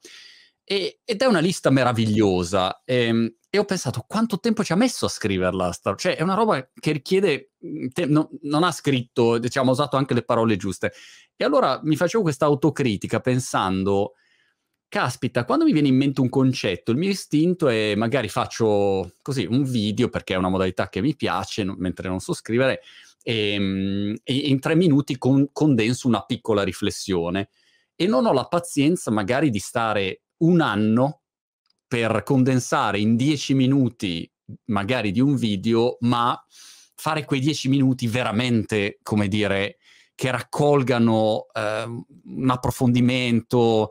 [0.64, 2.82] E, ed è una lista meravigliosa.
[2.84, 5.70] E, ehm, e ho pensato quanto tempo ci ha messo a scriverla.
[5.94, 7.50] Cioè, è una roba che richiede.
[7.58, 10.94] Mhmm, te- no, non ha scritto, diciamo, ha usato anche le parole giuste.
[11.36, 14.14] E allora mi facevo questa autocritica pensando.
[14.88, 19.44] Caspita, quando mi viene in mente un concetto, il mio istinto è magari faccio così
[19.44, 22.80] un video perché è una modalità che mi piace, no, mentre non so scrivere,
[23.22, 27.50] e, ehm, e in tre minuti con, condenso una piccola riflessione.
[27.96, 31.21] E non ho la pazienza magari di stare un anno
[31.92, 34.26] per condensare in dieci minuti
[34.68, 36.42] magari di un video, ma
[36.94, 39.76] fare quei dieci minuti veramente, come dire,
[40.14, 43.90] che raccolgano eh, un approfondimento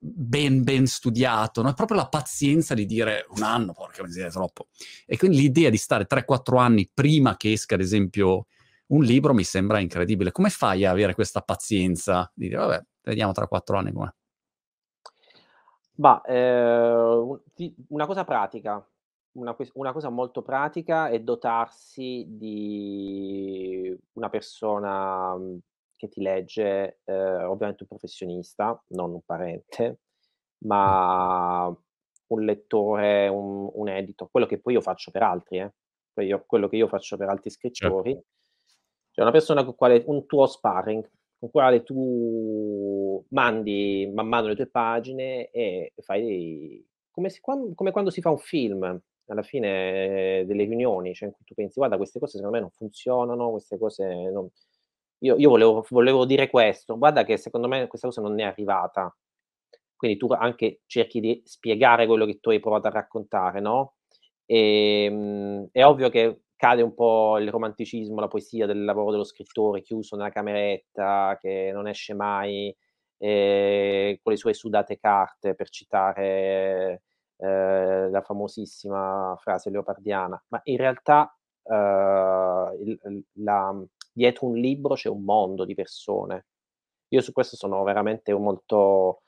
[0.00, 1.68] ben, ben studiato, no?
[1.68, 4.68] è proprio la pazienza di dire un anno, porca miseria, è troppo.
[5.04, 8.46] E quindi l'idea di stare 3-4 anni prima che esca, ad esempio,
[8.86, 10.32] un libro mi sembra incredibile.
[10.32, 14.10] Come fai a avere questa pazienza di dire, vabbè, vediamo tra 4 anni com'è?
[15.98, 17.40] Bah, ehm,
[17.88, 18.86] una cosa pratica,
[19.32, 25.58] una una cosa molto pratica è dotarsi di una persona, mhmm,
[25.96, 30.00] che ti legge, ehm, ovviamente un professionista, non un parente,
[30.66, 31.66] ma
[32.28, 35.72] un lettore, un un editor, quello che poi io faccio per altri, eh.
[36.24, 38.10] Io quello che io faccio per altri Certo.
[38.10, 38.12] scrittori.
[39.12, 44.54] Cioè una persona con quale un tuo sparring con quale tu mandi man mano le
[44.56, 50.44] tue pagine e fai dei come se come quando si fa un film, alla fine
[50.46, 53.78] delle riunioni, cioè in cui tu pensi: "Guarda queste cose secondo me non funzionano, queste
[53.78, 54.48] cose non"
[55.20, 59.14] io io volevo volevo dire questo, guarda che secondo me questa cosa non è arrivata.
[59.96, 63.94] Quindi tu anche cerchi di spiegare quello che tu hai provato a raccontare, no,
[64.46, 69.82] ehm, è ovvio che cade un po' il romanticismo, la poesia del lavoro dello scrittore
[69.82, 72.74] chiuso nella cameretta, che non esce mai,
[73.18, 77.02] eh, con le sue sudate carte, per citare
[77.36, 83.74] eh, la famosissima frase leopardiana, ma in realtà eh, il, la,
[84.12, 86.46] dietro un libro c'è un mondo di persone.
[87.08, 89.22] Io su questo sono veramente molto,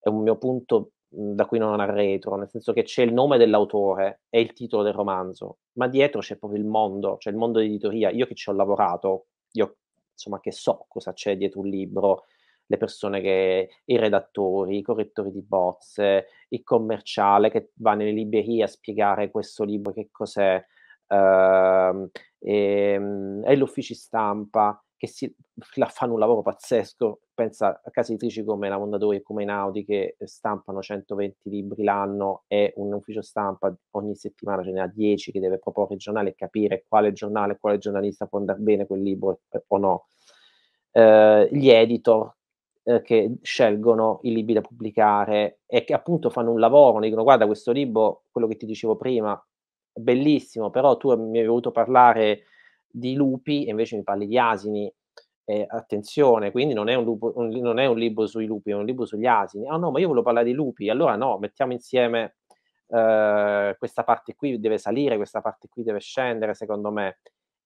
[0.00, 4.22] è un mio punto da cui non arretro, nel senso che c'è il nome dell'autore
[4.28, 7.66] e il titolo del romanzo, ma dietro c'è proprio il mondo, cioè il mondo di
[7.66, 8.10] editoria.
[8.10, 9.76] Io che ci ho lavorato, io
[10.12, 12.24] insomma che so cosa c'è dietro un libro,
[12.66, 18.64] le persone che i redattori, i correttori di bozze, il commerciale che va nelle librerie
[18.64, 20.64] a spiegare questo libro che cos'è,
[21.08, 25.34] ehm, ehm, e l'ufficio stampa che si
[25.88, 27.20] fanno un lavoro pazzesco.
[27.34, 32.44] Pensa a case editrici come la Mondadori e come Einaudi che stampano 120 libri l'anno
[32.46, 36.30] e un ufficio stampa ogni settimana ce ne ha 10 che deve proporre il giornale
[36.30, 40.06] e capire quale giornale, quale giornalista può andar bene quel libro eh, o no.
[40.92, 42.32] Eh, gli editor
[42.84, 47.46] eh, che scelgono i libri da pubblicare e che appunto fanno un lavoro, dicono guarda
[47.46, 49.34] questo libro, quello che ti dicevo prima,
[49.92, 52.44] è bellissimo, però tu mi hai voluto parlare
[52.94, 54.92] di lupi e invece mi parli di asini.
[55.46, 58.74] Eh, attenzione, quindi non è, un lupo, un, non è un libro sui lupi, è
[58.74, 59.66] un libro sugli asini.
[59.66, 62.36] Ah oh, no, ma io volevo parlare di lupi, allora no, mettiamo insieme
[62.88, 67.18] eh, questa parte qui deve salire, questa parte qui deve scendere, secondo me.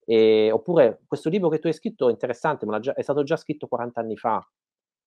[0.04, 3.36] E, oppure questo libro che tu hai scritto è interessante, ma già, è stato già
[3.36, 4.44] scritto 40 anni fa.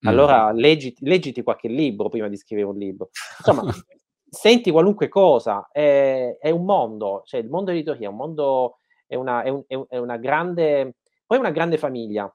[0.04, 0.56] Allora mm.
[0.56, 3.10] leggiti, leggiti, qualche libro prima di scrivere un libro.
[3.38, 3.64] Insomma,
[4.30, 8.78] senti qualunque cosa, è, è, un mondo, cioè il mondo editoria è un mondo
[9.12, 10.96] è una, è un, è una grande,
[11.26, 12.34] poi una grande famiglia,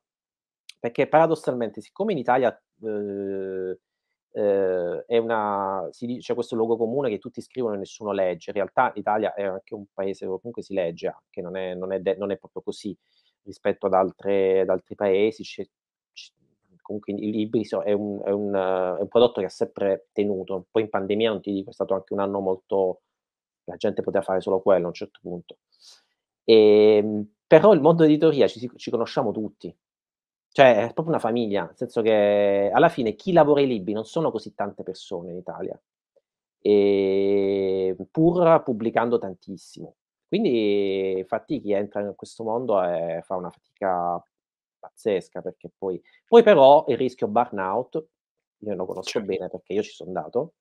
[0.79, 3.79] perché paradossalmente, siccome in Italia eh,
[4.33, 8.57] eh, è una, dice, c'è questo luogo comune che tutti scrivono e nessuno legge, in
[8.57, 12.01] realtà l'Italia è anche un paese dove comunque si legge, anche non è, non è,
[12.01, 12.95] de- non è proprio così
[13.45, 15.67] rispetto ad, altre, ad altri paesi, c'è,
[16.83, 20.83] comunque i libri è, un, è, un, è un prodotto che ha sempre tenuto, poi
[20.83, 23.01] in pandemia non ti dico, è stato anche un anno molto,
[23.65, 25.57] la gente poteva fare solo quello a un certo punto.
[26.49, 29.75] E, ehm, però il mondo editoria ci, ci conosciamo tutti,
[30.53, 34.05] cioè è proprio una famiglia, nel senso che alla fine chi lavora i libri non
[34.05, 35.81] sono così tante persone in Italia,
[36.61, 39.97] e, pur pubblicando tantissimo.
[40.29, 44.23] Quindi infatti chi entra in questo mondo è, fa una fatica
[44.79, 48.07] pazzesca perché poi, poi però il rischio burnout,
[48.59, 49.27] io lo conosco certo.
[49.29, 50.55] bene perché io ci sono andato,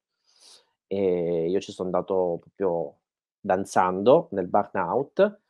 [0.88, 2.98] e io ci sono andato proprio
[3.46, 5.42] danzando nel burnout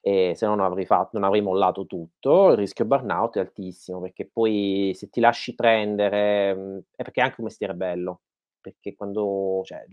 [0.00, 4.00] e se no non avrei, fatto, non avrei mollato tutto, il rischio burnout è altissimo
[4.00, 8.22] perché poi se ti lasci prendere, mhmm, è perché è anche un mestiere bello,
[8.60, 9.84] perché quando, cioè,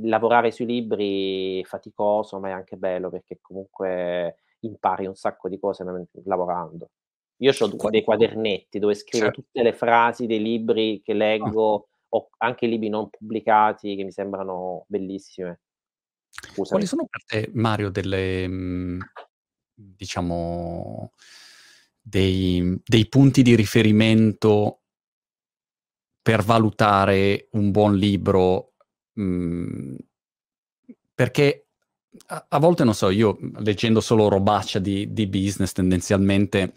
[0.00, 5.58] lavorare sui libri è faticoso ma è anche bello perché comunque impari un sacco di
[5.58, 5.84] cose
[6.24, 6.88] lavorando.
[7.40, 9.42] Io ho dei quadernetti dove scrivo certo.
[9.42, 11.16] tutte le frasi dei libri che ah.
[11.16, 15.60] leggo, o anche libri non pubblicati che mi sembrano bellissime.
[16.46, 16.68] Scusami.
[16.68, 19.00] Quali sono per te, Mario, delle, mhmm,
[19.74, 21.12] diciamo,
[22.00, 24.82] dei, dei punti di riferimento
[26.22, 28.74] per valutare un buon libro?
[29.14, 29.96] Mhmm,
[31.14, 31.66] perché
[32.26, 36.72] a, a, volte, non so, io leggendo solo robaccia di, di business tendenzialmente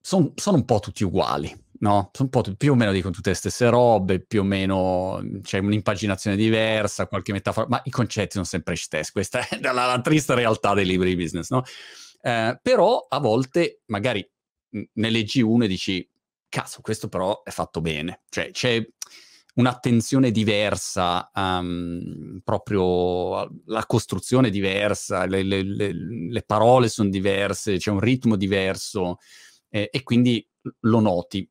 [0.00, 2.10] son, sono un po' tutti uguali no?
[2.12, 5.22] Sono un po' t- più o meno dicono tutte le stesse robe, più o meno
[5.42, 9.12] c'è un'impaginazione diversa, qualche metafora, ma i concetti sono sempre stessi.
[9.12, 11.62] Questa è la, la, triste realtà dei libri di business, no?
[12.22, 14.26] Eh, però a volte magari
[14.70, 16.08] ne leggi uno e dici,
[16.48, 18.22] cazzo, questo però è fatto bene.
[18.28, 18.84] Cioè c'è
[19.54, 27.90] un'attenzione diversa, um, proprio la costruzione diversa, le, le, le, le parole sono diverse, c'è
[27.90, 29.18] un ritmo diverso
[29.68, 30.46] eh, e quindi
[30.80, 31.48] lo noti.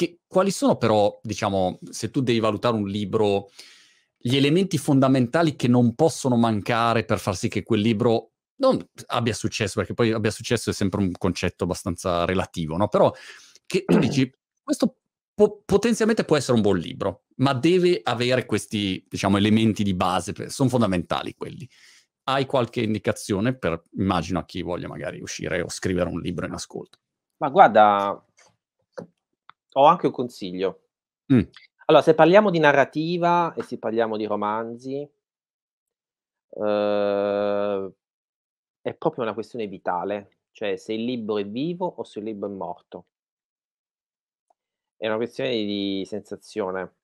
[0.00, 3.50] Che, quali sono però, diciamo, se tu devi valutare un libro,
[4.16, 9.34] gli elementi fondamentali che non possono mancare per far sì che quel libro non abbia
[9.34, 12.88] successo, perché poi abbia successo è sempre un concetto abbastanza relativo, no?
[12.88, 13.12] Però
[13.66, 14.32] che tu dici,
[14.62, 14.96] questo
[15.34, 20.48] po- potenzialmente può essere un buon libro, ma deve avere questi, diciamo, elementi di base,
[20.48, 21.68] sono fondamentali quelli.
[22.22, 26.52] Hai qualche indicazione per, immagino, a chi voglia magari uscire o scrivere un libro in
[26.54, 27.00] ascolto?
[27.36, 28.22] Ma guarda,
[29.74, 30.80] ho anche un consiglio.
[31.26, 31.40] Mh.
[31.86, 35.08] Allora, se parliamo di narrativa e se parliamo di romanzi
[36.56, 37.92] uhm,
[38.82, 42.48] è proprio una questione vitale, cioè se il libro è vivo o se il libro
[42.48, 43.04] è morto.
[44.96, 46.94] È una questione di sensazione.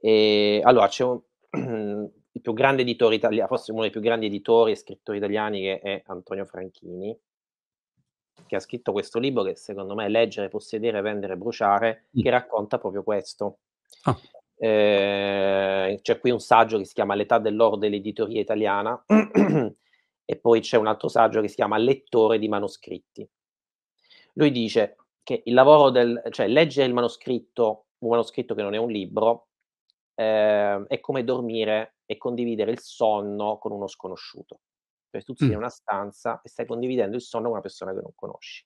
[0.00, 1.20] Ehm, allora c'è un
[2.32, 5.80] il più grande editore italia forse uno dei più grandi editori e scrittori italiani che
[5.80, 7.16] è Antonio Franchini
[8.50, 12.20] che ha scritto questo libro che secondo me è Leggere, possedere, vendere, bruciare, mm.
[12.20, 13.60] che racconta proprio questo.
[14.02, 14.18] Ah.
[14.56, 20.76] Eh, c'è qui un saggio che si chiama L'età dell'oro dell'editoria italiana e poi c'è
[20.76, 23.28] un altro saggio che si chiama Lettore di manoscritti.
[24.32, 28.78] Lui dice che il lavoro del, cioè leggere il manoscritto, un manoscritto che non è
[28.78, 29.50] un libro,
[30.16, 34.58] eh, è come dormire e condividere il sonno con uno sconosciuto.
[35.10, 38.00] Cioè tu sei in una stanza e stai condividendo il sonno con una persona che
[38.00, 38.64] non conosci.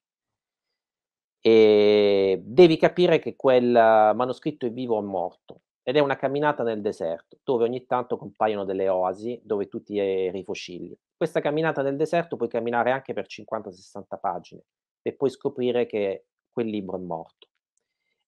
[1.47, 6.81] E devi capire che quel manoscritto è vivo o morto ed è una camminata nel
[6.81, 10.97] deserto dove ogni tanto compaiono delle oasi dove tu ti rifocilli.
[11.15, 14.63] Questa camminata nel deserto puoi camminare anche per 50-60 pagine,
[15.03, 17.49] e poi scoprire che quel libro è morto.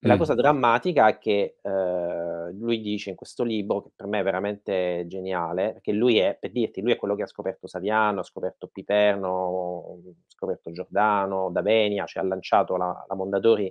[0.03, 0.19] E la Mh.
[0.19, 5.05] cosa drammatica è che, ehm, lui dice in questo libro, che per me è veramente
[5.07, 8.69] geniale, perché lui è per dirti, lui è quello che ha scoperto Saviano, ha scoperto
[8.69, 13.65] Piperno, ha scoperto Giordano, D'Avenia, cioè ha lanciato la la Mondadori,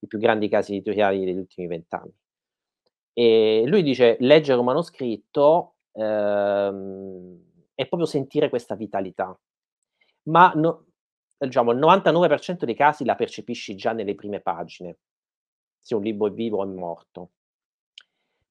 [0.00, 2.14] i più grandi casi editoriali degli ultimi 20 anni.
[3.16, 7.42] E lui dice: "Leggere un manoscritto, ehm,
[7.74, 9.38] è proprio sentire questa vitalità,
[10.24, 10.86] ma no
[11.38, 14.98] diciamo il 99% dei casi la percepisci già nelle prime pagine,
[15.86, 17.28] se un libro è vivo o è morto.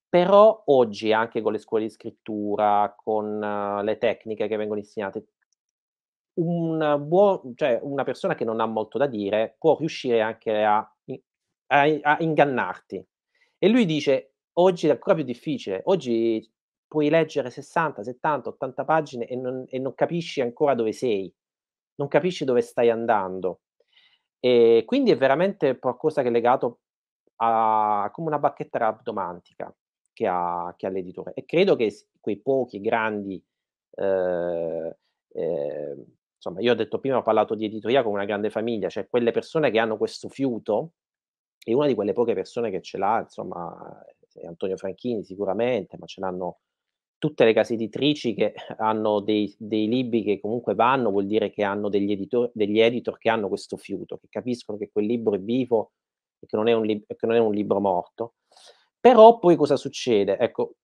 [0.09, 3.39] Però oggi, anche con le scuole di scrittura, con
[3.83, 5.25] le tecniche che vengono insegnate
[6.37, 10.77] un buo cioè una persona che non ha molto da dire, può riuscire anche a
[11.67, 13.05] a a ingannarti.
[13.59, 15.81] E lui dice: "Oggi è ancora più difficile.
[15.85, 16.47] Oggi
[16.87, 21.31] puoi leggere 60, 70, 80 pagine e non e non capisci ancora dove sei,
[21.95, 23.61] non capisci dove stai andando".
[24.39, 26.79] E quindi è veramente qualcosa che è legato
[28.05, 29.73] a come una bacchetta rabdomantica
[30.13, 31.33] che ha che ha l'editore.
[31.33, 33.43] E credo che quei pochi grandi,
[33.91, 34.95] ehm,
[35.33, 39.07] ehm, insomma io ho detto prima ho parlato di editoria come una grande famiglia, cioè
[39.07, 40.93] quelle persone che hanno questo fiuto,
[41.65, 46.05] e una di quelle poche persone che ce l'ha insomma è Antonio Franchini sicuramente, ma
[46.05, 46.59] ce l'hanno
[47.17, 51.63] tutte le case editrici che hanno dei dei libri che comunque vanno, vuol dire che
[51.63, 55.39] hanno degli editor degli editor che hanno questo fiuto, che capiscono che quel libro è
[55.39, 55.93] vivo
[56.43, 58.35] e che non è un lib che non è un libro morto.
[58.99, 60.37] Però poi cosa succede?
[60.37, 60.75] Ecco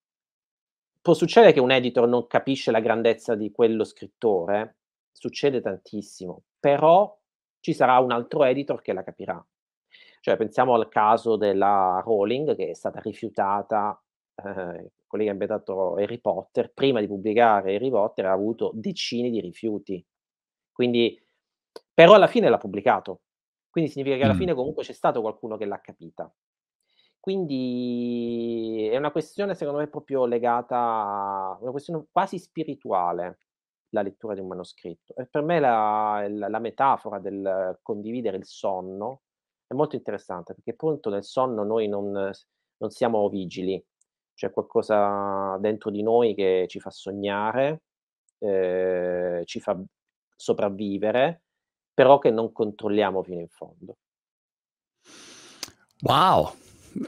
[1.01, 4.77] può succedere che un editor non capisce la grandezza di quello scrittore,
[5.11, 7.17] succede tantissimo, però
[7.59, 9.43] ci sarà un altro editor che la capirà.
[10.21, 14.01] Cioè pensiamo al caso della Rowling che è stata rifiutata,
[14.35, 19.29] ehm, quelli che ha ambientato Harry Potter, prima di pubblicare Harry Potter ha avuto decine
[19.29, 20.05] di rifiuti.
[20.71, 21.19] Quindi
[21.93, 23.21] però alla fine l'ha pubblicato.
[23.79, 26.31] Quindi significa che alla fine comunque c'è stato qualcuno che l'ha capita.
[27.19, 33.39] Quindi è una questione secondo me proprio legata a una questione quasi spirituale,
[33.89, 35.15] la lettura di un manoscritto.
[35.15, 39.23] E per me la il la metafora del condividere il sonno
[39.67, 42.11] è molto interessante, perché appunto nel sonno noi non
[42.81, 43.83] non siamo vigili,
[44.33, 47.83] c'è qualcosa dentro di noi che ci fa sognare,
[48.39, 49.77] ehm, ci fa
[50.35, 51.43] sopravvivere,
[51.99, 53.97] però che non controlliamo fino in fondo.
[56.03, 56.53] Wow!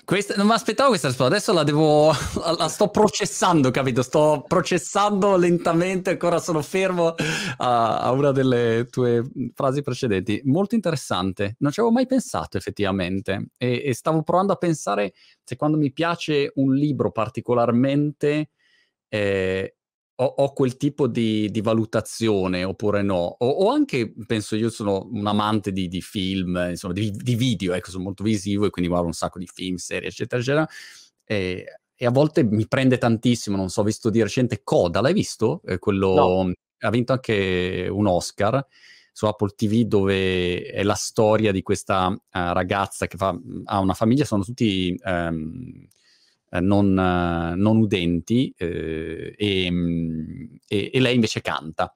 [0.04, 2.12] Questa non m'aspettavo questa risposta, adesso la devo
[2.58, 7.16] la sto processando, capito, sto processando lentamente, ancora sono fermo
[7.58, 9.24] a a una delle tue,
[9.54, 10.42] frasi precedenti.
[10.44, 15.56] Molto interessante, non ci avevo mai pensato effettivamente e e stavo provando a pensare se
[15.56, 18.50] quando mi piace un libro particolarmente,
[19.08, 19.68] ehm,
[20.24, 23.36] ho ho quel tipo di di valutazione oppure no.
[23.39, 27.74] O o anche penso io sono un amante di di film, insomma di di video,
[27.74, 30.67] ecco, son molto visivo e quindi guardo un sacco di film, serie, eccetera, eccetera,
[31.26, 31.63] ehm,
[31.95, 35.61] e a volte mi prende tantissimo, non so, ho visto di recente Coda, l'hai visto?
[36.11, 36.32] No.
[36.32, 36.51] quello
[36.84, 38.65] ha vinto anche un Oscar
[39.13, 42.19] su Apple TV dove è la storia di questa, uhm,
[42.53, 45.88] ragazza che fa ha una famiglia, sono tutti, ehm,
[46.60, 51.91] non non udenti, uhm, ehm, e e lei invece canta.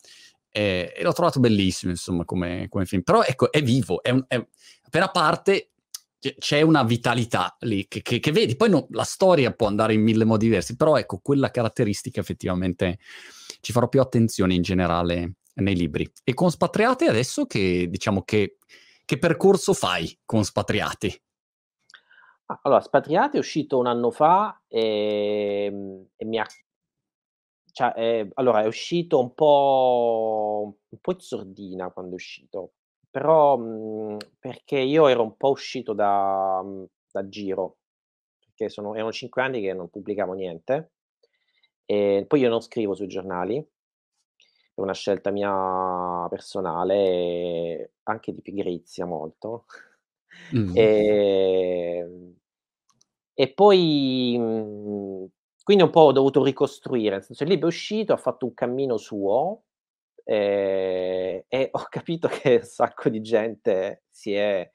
[0.51, 3.01] Ehm, e l'ho trovato bellissimo insomma come come film.
[3.03, 4.43] Però ecco, è vivo, è un è
[4.84, 5.72] appena parte
[6.39, 8.56] c'è una vitalità lì che che che vedi.
[8.56, 12.97] Poi no la storia può andare in 1000 modi diversi, però ecco quella caratteristica effettivamente
[13.62, 16.10] ci farò più attenzione in generale nei libri.
[16.24, 18.58] E con Spatriati adesso che diciamo che
[19.06, 21.20] che percorso fai con Spatriati?
[22.50, 26.46] Ah, allora Spatriati è uscito 1 anno fa, ehm, e mi ha
[27.72, 32.74] cioè, ehm, allora è uscito un po' un po' in sordina quando è uscito,
[33.10, 37.78] però, mhmm, perché io ero un po' uscito da mhmm, da giro,
[38.46, 40.91] perché sono erano 5 anni che non pubblicavo niente,
[41.86, 43.66] e poi io non scrivo sui giornali,
[44.78, 49.66] è una scelta mia personale e anche di pigrizia molto.
[50.51, 50.86] Mh.
[50.86, 52.36] Ehm,
[53.33, 55.27] e poi, mhmm,
[55.63, 58.53] quindi un po' ho dovuto ricostruire, nel senso il libro è uscito, ha fatto un
[58.55, 59.63] cammino suo,
[60.25, 64.71] ehm, e ho capito che un sacco di gente si è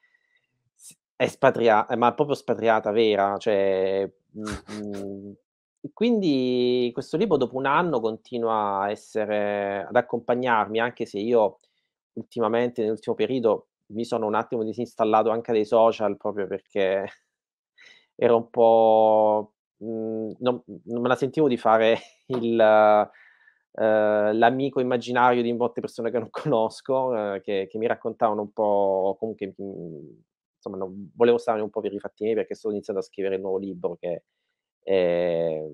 [1.21, 5.35] è espatria ma proprio espatriata vera, cioè, mh-mh,
[5.83, 11.59] e quindi questo libro dopo 1 anno continua a essere ad accompagnarmi, anche se io
[12.15, 17.05] ultimamente, nell'ultimo periodo, mi sono un attimo disinstallato anche dai social proprio perché
[18.17, 22.61] ero un po' mhmm, non non me la sentivo di fare il
[23.73, 28.53] eh, l'amico immaginario di molte persone che non conosco, eh, che, che, mi raccontavano un
[28.53, 33.01] po', comunque, insomma, non, volevo stare un po' per i fatti miei perché sto iniziando
[33.01, 34.25] a scrivere il nuovo libro che
[34.83, 35.65] è,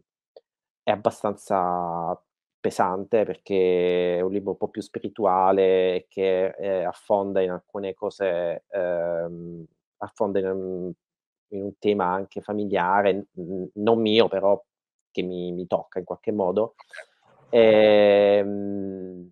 [0.83, 2.21] è abbastanza
[2.67, 8.65] pesante perché è un libro un po' più spirituale che eh, affonda in alcune cose,
[8.69, 9.65] ehm,
[9.99, 10.93] affonda in,
[11.51, 13.27] in, un tema anche familiare,
[13.75, 14.61] non mio però
[15.13, 16.75] che mi, mi, tocca in qualche modo.
[17.51, 19.31] Ehm,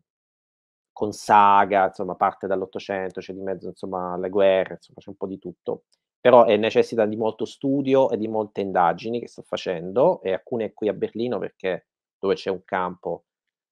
[0.93, 5.26] con saga, insomma, parte dall'Ottocento, c'è di mezzo, insomma, le guerre, insomma, c'è un po'
[5.26, 5.87] di tutto.
[6.20, 10.72] Però eh, necessita di molto studio e di molte indagini che sto facendo, e alcune
[10.72, 11.87] qui a Berlino perché
[12.25, 13.25] dove c'è un campo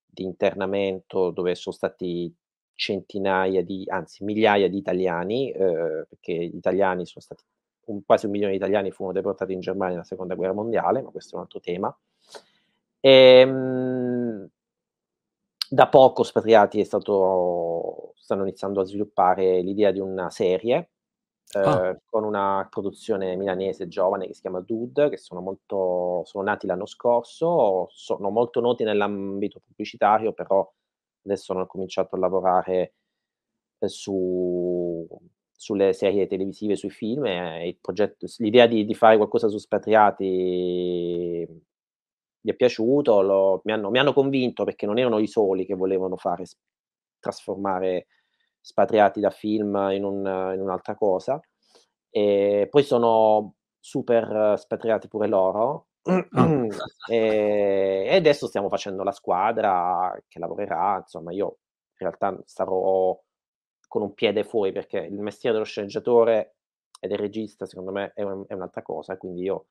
[0.05, 2.31] di internamento dove sono stati
[2.75, 7.43] centinaia di, anzi migliaia di italiani, eh, perché gli italiani sono stati,
[7.87, 11.11] un, quasi un milione di italiani furono deportati in Germania nella seconda guerra mondiale, ma
[11.11, 11.99] questo è un altro tema.
[13.01, 14.49] E, ehm,
[15.71, 20.91] da poco Spatriati stato, stanno iniziando a sviluppare l'idea di una serie
[21.53, 21.89] ah.
[21.89, 26.67] eh, con una produzione milanese giovane che si chiama Dude, che sono, molto, sono nati
[26.67, 30.71] l'anno scorso, sono molto noti nell'ambito pubblicitario, però
[31.25, 32.95] adesso hanno cominciato a lavorare
[33.79, 35.07] eh, su,
[35.55, 41.47] sulle serie televisive, sui film, e progetto, l'idea di, di, fare qualcosa su Spatriati
[42.45, 45.75] gli è piaciuto, lo, mi, hanno, mi, hanno, convinto perché non erano i soli che
[45.75, 46.45] volevano fare,
[47.21, 48.09] trasformare
[48.63, 51.41] spatriati da film in, un, in un'altra cosa.
[52.09, 55.89] E poi sono super spatriati pure loro.
[56.03, 56.27] Oh.
[57.11, 60.99] e, e, adesso stiamo facendo la squadra che lavorerà.
[60.99, 61.59] Insomma, io
[61.99, 63.21] in realtà starò
[63.89, 66.57] con un piede fuori perché il mestiere dello sceneggiatore
[67.01, 69.17] e del regista, secondo me, è, un, è un'altra cosa.
[69.17, 69.67] Quindi io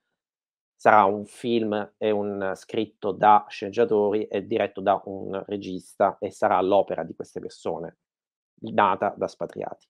[0.76, 6.60] sarà un film e un scritto da sceneggiatori e diretto da un regista e sarà
[6.62, 7.98] l'opera di queste persone
[8.62, 9.88] nata da spatriati.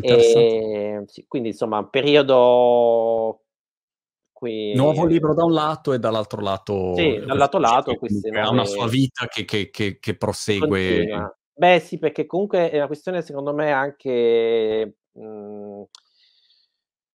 [0.00, 3.42] E, sì, quindi insomma, periodo
[4.32, 4.74] qui...
[4.74, 6.94] Nuovo libro da un lato e dall'altro lato...
[6.94, 10.96] Sì, dal lato lato ha una sua vita che, che, che, che prosegue.
[10.96, 11.38] Continua.
[11.58, 15.84] Beh sì, perché comunque è una questione secondo me anche mh, mhmm,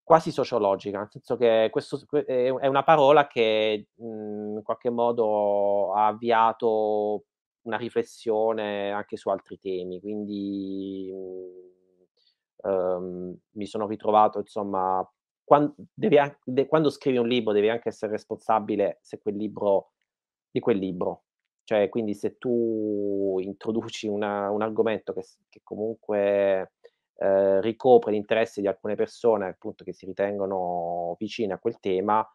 [0.01, 5.93] quasi sociologica, nel senso che questo è una parola che mh, mhmm, in qualche modo
[5.93, 7.25] ha avviato
[7.63, 11.11] una riflessione anche su altri temi, quindi
[12.63, 15.07] um, mi sono ritrovato, insomma,
[15.43, 15.75] quando,
[16.17, 19.91] anche, de, quando, scrivi un libro devi anche essere responsabile se quel libro,
[20.49, 21.23] di quel libro.
[21.63, 26.73] Cioè, quindi se tu introduci una, un argomento che, che comunque
[27.17, 32.27] eh, ricopre l'interesse di alcune persone appunto che si ritengono vicine a quel tema,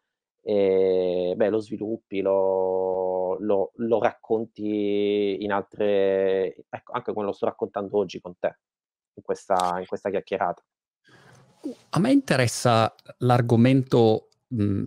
[0.49, 7.47] e, beh, lo sviluppi, lo, lo, lo, racconti in altre, ecco, anche come lo sto
[7.47, 8.59] raccontando oggi con te,
[9.15, 10.65] in questa, in questa chiacchierata.
[11.91, 14.85] A me interessa l'argomento, mh,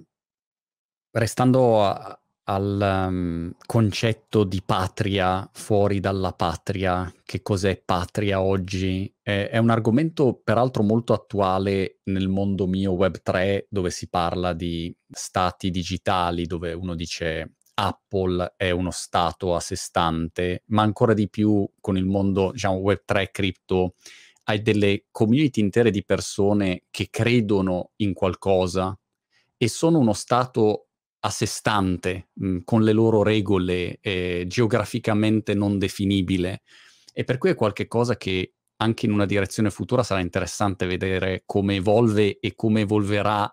[1.11, 2.18] restando a,
[2.49, 9.69] al um, concetto di patria fuori dalla patria, che cos'è patria oggi, è, è, un
[9.69, 16.73] argomento peraltro molto attuale nel mondo mio Web3, dove si parla di stati digitali, dove
[16.73, 22.05] uno dice Apple è uno stato a sé stante, ma ancora di più con il
[22.05, 23.93] mondo diciamo, Web3 cripto.
[24.45, 28.97] Hai delle community intere di persone che credono in qualcosa
[29.55, 30.88] e sono uno stato
[31.21, 36.61] a sé stante, mh, mm, con le loro regole, eh, geograficamente non definibile.
[37.13, 41.75] E per cui è qualcosa che anche in una direzione futura sarà interessante vedere come
[41.75, 43.51] evolve e come evolverà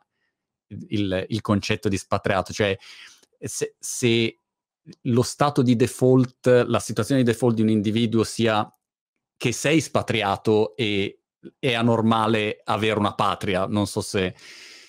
[0.89, 2.53] il, il concetto di spatriato.
[2.53, 2.77] Cioè,
[3.39, 4.41] se, se,
[5.03, 8.71] lo stato di default, la situazione di default di un individuo sia
[9.37, 11.23] che sei spatriato e
[11.59, 14.35] è anormale avere una patria, non so se,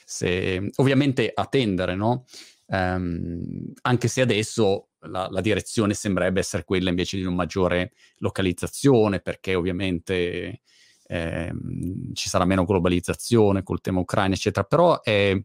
[0.05, 2.25] se ovviamente attendere, no?
[2.69, 9.21] Um, anche se adesso la, la, direzione sembrerebbe essere quella invece di una maggiore localizzazione,
[9.21, 10.61] perché ovviamente
[11.07, 11.53] eh,
[12.13, 15.39] ci sarà meno globalizzazione col tema ucraino, eccetera, però è,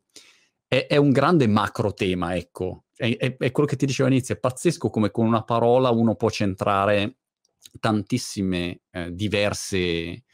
[0.66, 2.84] è, è un grande macro tema, ecco.
[2.94, 6.30] È, è, quello che ti dicevo all'inizio, è pazzesco come con una parola uno può
[6.30, 7.16] centrare
[7.80, 10.24] tantissime eh, diverse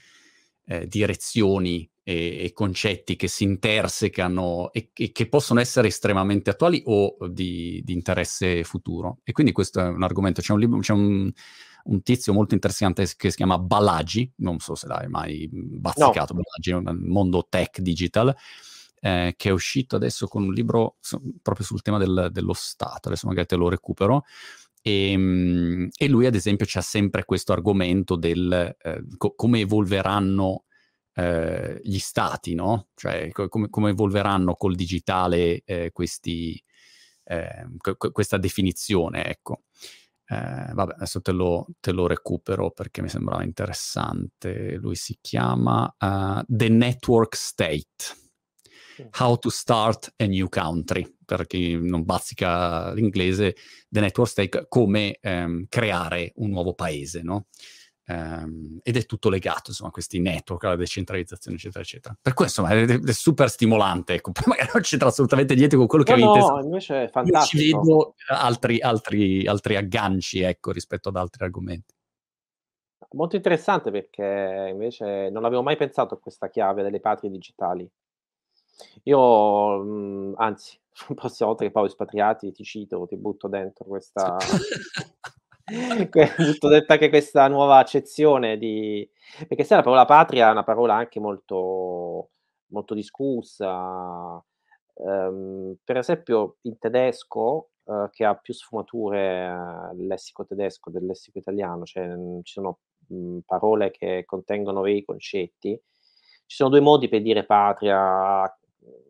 [0.64, 6.80] eh, direzioni e, e, concetti che si intersecano e, e, che possono essere estremamente attuali
[6.86, 9.18] o di, di, interesse futuro.
[9.24, 10.40] E quindi questo è un argomento.
[10.40, 11.30] C'è un, libro, c'è un,
[11.84, 16.40] un tizio molto interessante che si chiama Balagi, non so se l'hai mai bazzicato, no.
[16.40, 18.34] Balagi, mondo tech digital,
[19.00, 23.08] eh, che è uscito adesso con un libro so, proprio sul tema del, dello Stato,
[23.08, 24.24] adesso magari te lo recupero,
[24.80, 30.62] E, ehm, e, lui, ad esempio, c'ha sempre questo argomento del eh, co- come evolveranno
[31.18, 32.88] eh, gli stati, no?
[32.94, 36.62] Cioè, co- come, come, evolveranno col digitale eh, questi,
[37.24, 39.62] eh, co- questa definizione, ecco.
[40.26, 44.76] Eh, vabbè, adesso te lo, te lo, recupero perché mi sembrava interessante.
[44.76, 48.26] Lui si chiama uh, The Network State.
[49.18, 53.56] How to Start a New Country, per chi non bazzica l'inglese,
[53.88, 57.46] The Network State, come um, creare un nuovo paese, no?
[58.10, 62.16] Um, ed è tutto legato insomma a questi network, alla decentralizzazione eccetera eccetera.
[62.18, 64.32] Per cui insomma è, è super stimolante ecco.
[64.32, 67.62] poi magari non c'entra assolutamente niente con quello che no, avete no, invece è fantastico
[67.62, 71.94] Io ci vedo altri, altri, altri agganci ecco rispetto ad altri argomenti.
[73.10, 77.86] Molto interessante perché invece non avevo mai pensato a questa chiave delle patrie digitali.
[79.04, 80.78] Io mh, anzi
[81.08, 84.36] la prossima volta che parlo di spatriati ti cito ti butto dentro questa
[86.38, 89.08] Giusto detta anche questa nuova accezione di
[89.46, 92.30] perché sai la parola patria è una parola anche molto
[92.68, 94.42] molto discussa.
[94.94, 101.38] Ehm, per esempio in tedesco, uhm, che ha più sfumature il lessico tedesco del lessico
[101.38, 105.78] italiano, cioè, mhmm, ci sono, mhmm, parole che contengono veri concetti.
[106.46, 108.50] Ci sono 2 modi per dire patria,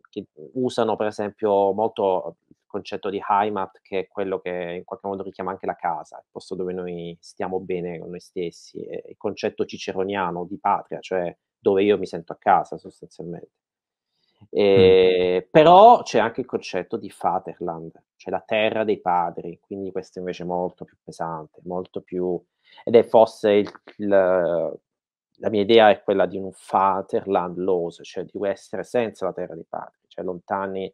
[0.09, 2.37] che usano per esempio molto
[2.69, 6.27] concetto di Heimat, che è quello che in qualche modo richiama anche la casa, il
[6.31, 11.35] posto dove noi stiamo bene con noi stessi, e il concetto ciceroniano di patria, cioè
[11.57, 13.51] dove io mi sento a casa sostanzialmente.
[14.49, 15.49] E, mm.
[15.51, 20.43] Però c'è anche il concetto di Vaterland, cioè la terra dei padri, quindi questo invece
[20.43, 22.41] è molto più pesante, molto più...
[22.83, 28.23] ed è forse il, il, la mia idea è quella di un Vaterland loose, cioè
[28.23, 30.93] di essere senza la terra dei padri, cioè lontani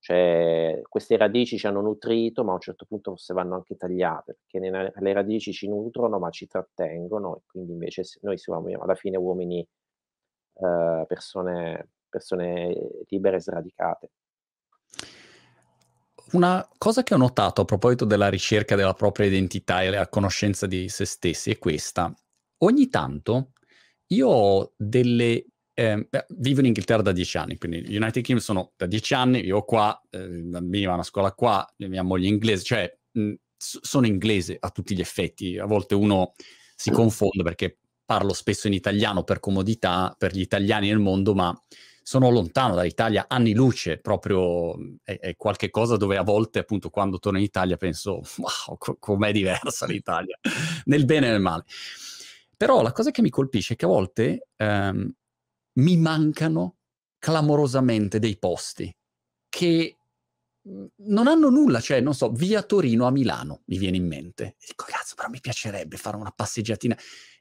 [0.00, 4.38] cioè, queste radici ci hanno nutrito, ma a un certo punto forse vanno anche tagliate,
[4.48, 9.16] perché le radici ci nutrono, ma ci trattengono, e quindi invece noi siamo alla fine
[9.16, 14.10] uomini, eh, persone, persone libere e sradicate.
[16.32, 20.66] Una cosa che ho notato a proposito della ricerca della propria identità e la conoscenza
[20.66, 22.12] di se stessi è questa.
[22.58, 23.52] Ogni tanto
[24.08, 25.46] io ho delle
[25.78, 29.62] eh, vivo in Inghilterra da dieci anni, quindi United Kingdom sono da dieci anni, io
[29.62, 34.56] qua, eh, bambini vanno a scuola qua, mia moglie è inglese, cioè mh, sono inglese
[34.58, 35.56] a tutti gli effetti.
[35.56, 36.32] A volte uno
[36.74, 41.56] si confonde perché parlo spesso in italiano per comodità per gli italiani nel mondo, ma
[42.02, 44.74] sono lontano dall'Italia, anni luce, proprio
[45.04, 48.96] è, è qualche cosa dove a volte, appunto, quando torno in Italia penso, wow, co-
[48.98, 50.36] com'è diversa l'Italia,
[50.86, 51.64] nel bene e nel male.
[52.56, 55.14] Però la cosa che mi colpisce è che a volte ehm,
[55.78, 56.76] mi mancano
[57.18, 58.94] clamorosamente dei posti
[59.48, 59.98] che
[60.62, 64.56] mhmm, non hanno nulla, cioè, non so, via Torino a Milano mi viene in mente.
[64.60, 66.96] E dico, cazzo, però mi piacerebbe fare una passeggiatina.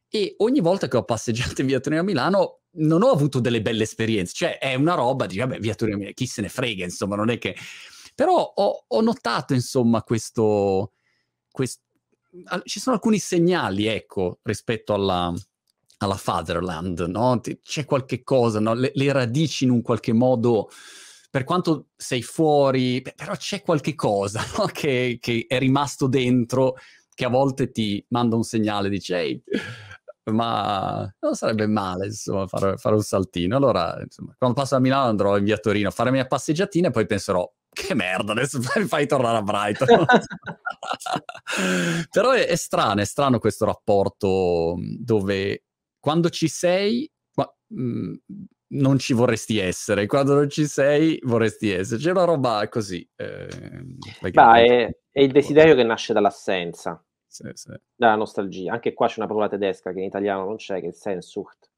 [0.09, 3.61] E ogni volta che ho passeggiato in via Torino a Milano non ho avuto delle
[3.61, 6.49] belle esperienze, cioè è una roba di, vabbè, via Torino a Milano, chi se ne
[6.49, 7.55] frega, insomma, non è che...
[8.15, 10.93] Però ho, ho notato, insomma, questo,
[11.51, 11.81] questo...
[12.63, 15.33] Ci sono alcuni segnali, ecco, rispetto alla,
[15.97, 17.39] alla fatherland, no?
[17.61, 18.73] C'è qualche cosa, no?
[18.73, 20.69] le, le, radici in un qualche modo,
[21.29, 24.65] per quanto sei fuori, però c'è qualche cosa no?
[24.65, 26.75] che, che, è rimasto dentro,
[27.13, 29.43] che a volte ti manda un segnale, dice, ehi,
[30.31, 33.55] ma non sarebbe male, insomma, fare, fare un saltino.
[33.55, 36.89] Allora, insomma, quando passo a Milano andrò in via Torino a fare la mia passeggiatina
[36.89, 40.05] e poi penserò, che merda, adesso mi fai tornare a Brighton.
[42.09, 45.66] Però è, è, strano, è strano questo rapporto dove
[46.07, 48.13] quando ci sei, ma, mh, mm,
[48.75, 51.99] non ci vorresti essere, quando non ci sei vorresti essere.
[51.99, 53.05] C'è una roba così.
[53.13, 53.49] Eh,
[54.31, 57.73] Bah, è, è, il desiderio che nasce dall'assenza, sì, sì.
[57.93, 58.71] dalla nostalgia.
[58.71, 61.69] Anche qua c'è una parola tedesca che in italiano non c'è, che è Sehnsucht,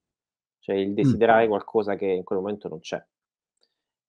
[0.59, 1.49] cioè il desiderare mm.
[1.49, 3.03] qualcosa che in quel momento non c'è.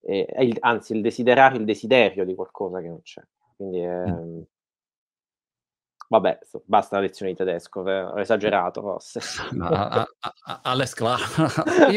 [0.03, 3.23] E, il, anzi, il desiderare il desiderio di qualcosa che non c'è.
[3.57, 4.41] Quindi è, mm.
[6.11, 9.21] Vabbè, basta la lezione di tedesco, ho esagerato forse.
[10.63, 11.21] alles klar.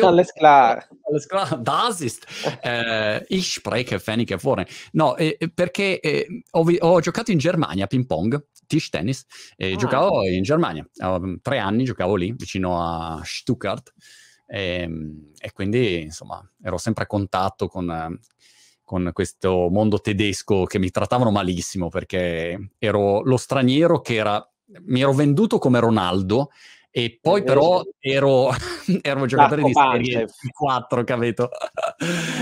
[0.03, 0.88] alles klar.
[1.09, 2.28] Alles klar, das ist.
[2.61, 4.68] Eh, ich spreche wenige Worte.
[4.91, 9.26] No, eh, perché eh, ho, ho, giocato in Germania a ping pong, tisch tennis,
[9.57, 9.76] e ah.
[9.78, 10.88] giocavo in Germania.
[10.99, 13.91] Ho, tre anni giocavo lì, vicino a Stuttgart.
[14.45, 18.20] E, ehm, e, quindi, insomma, ero sempre a contatto con
[18.94, 24.48] con questo mondo tedesco che mi trattavano malissimo perché ero lo straniero che era,
[24.86, 26.52] mi ero venduto come Ronaldo
[26.96, 28.50] E poi Invece però ero,
[29.02, 30.30] ero un giocatore di serie Pancev.
[30.54, 31.50] 4, capito?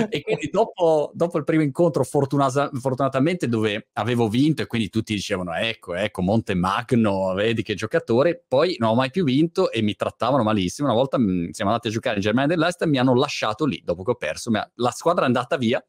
[0.10, 5.14] e quindi dopo, dopo il primo incontro, fortunasa- fortunatamente, dove avevo vinto e quindi tutti
[5.14, 9.82] dicevano ecco, ecco, Monte Magno, vedi che giocatore, poi non ho mai più vinto e
[9.82, 10.90] mi trattavano malissimo.
[10.90, 13.82] Una volta mh, siamo andati a giocare in Germania dell'Est e mi hanno lasciato lì
[13.86, 14.52] dopo che ho perso.
[14.52, 15.82] La squadra è andata via,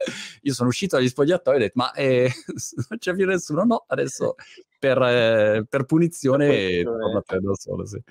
[0.43, 2.31] io sono uscito dagli spogliatoi e ho detto ma eh,
[2.91, 4.37] non c'è più nessuno, no, adesso
[4.79, 6.99] per, eh, per punizione Per punizione.
[7.01, 8.03] torno a te da solo, sì.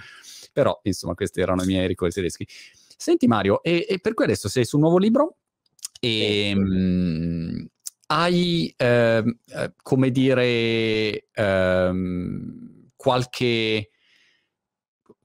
[0.51, 2.47] Però, insomma, questi erano i miei ricordi tedeschi.
[2.97, 5.37] Senti Mario, e, e per cui adesso sei sul nuovo libro
[5.99, 6.59] e Sì.
[6.59, 7.65] mm,
[8.07, 13.89] hai, ehm, eh, come dire, ehm, qualche,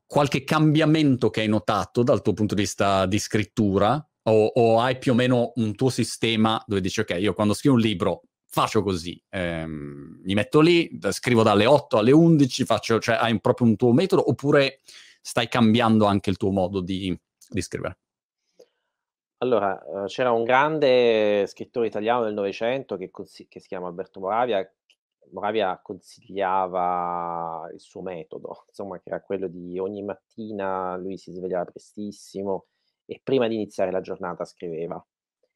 [0.07, 4.99] qualche cambiamento che hai notato dal tuo punto di vista di scrittura o, o hai
[4.99, 8.83] più o meno un tuo sistema dove dici ok, io quando scrivo un libro faccio
[8.83, 13.67] così, ehm, mi metto lì, scrivo dalle 8 alle 11, faccio, cioè hai un- proprio
[13.67, 14.81] un tuo metodo oppure
[15.27, 17.19] stai cambiando anche il tuo modo di,
[17.49, 17.99] di scrivere?
[19.39, 24.21] Allora, uhm, c'era un grande scrittore italiano del Novecento che consi che si chiama Alberto
[24.21, 24.65] Moravia.
[25.33, 31.65] Moravia consigliava il suo metodo, insomma, che era quello di ogni mattina lui si svegliava
[31.65, 32.67] prestissimo
[33.05, 35.05] e prima di iniziare la giornata scriveva.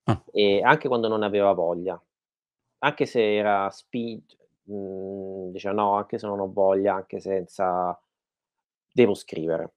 [0.05, 0.21] Ah.
[0.33, 2.01] E anche quando non aveva voglia,
[2.79, 4.21] anche se era spi
[4.65, 7.97] mhmm, diceva: "No, anche se non ho voglia, anche senza
[8.93, 9.75] devo scrivere".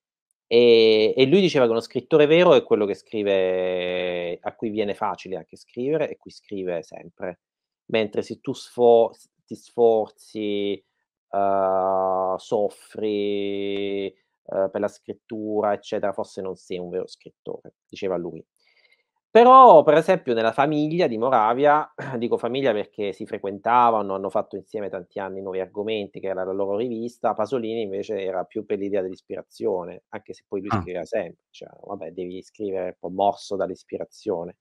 [0.47, 4.93] E e lui diceva che uno scrittore vero è quello che scrive a cui viene
[4.95, 7.39] facile anche scrivere e cui scrive sempre.
[7.87, 10.83] Mentre se tu sfo s ti sforzi,
[11.31, 14.13] uhm, soffri,
[14.45, 18.43] uhm, per la scrittura, eccetera, forse non sei un vero scrittore, diceva lui.
[19.35, 24.89] Però, per esempio, nella famiglia di Moravia, dico famiglia perché si frequentavano, hanno fatto insieme
[24.89, 29.01] tanti anni Nuovi Argomenti, che era la loro rivista, Pasolini invece era più per l'idea
[29.01, 30.83] dell'ispirazione, anche se poi lui Ah.
[30.83, 34.57] scriveva sempre, diceva: "Vabbè, devi scrivere un po' mosso dall'ispirazione".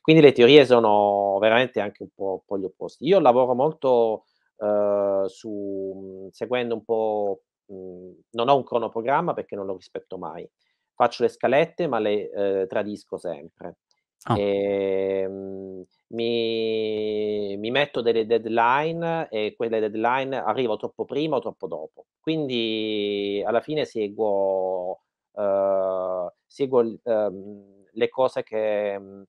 [0.00, 3.04] Quindi le teorie sono veramente anche un po' un po' gli opposti.
[3.06, 4.26] Io lavoro molto,
[4.58, 5.48] uhm, su
[5.96, 10.48] mhmm, seguendo un po' mhmm, non ho un cronoprogramma perché non lo rispetto mai.
[10.94, 13.78] Faccio le scalette, ma le, ehm, tradisco sempre.
[14.26, 14.36] Ah.
[14.38, 22.06] Ehm, mi mi metto delle deadline e quelle deadline arrivo troppo prima o troppo dopo.
[22.20, 25.00] Quindi alla fine seguo,
[25.32, 29.24] uhm, seguo uhm, le cose che uhm,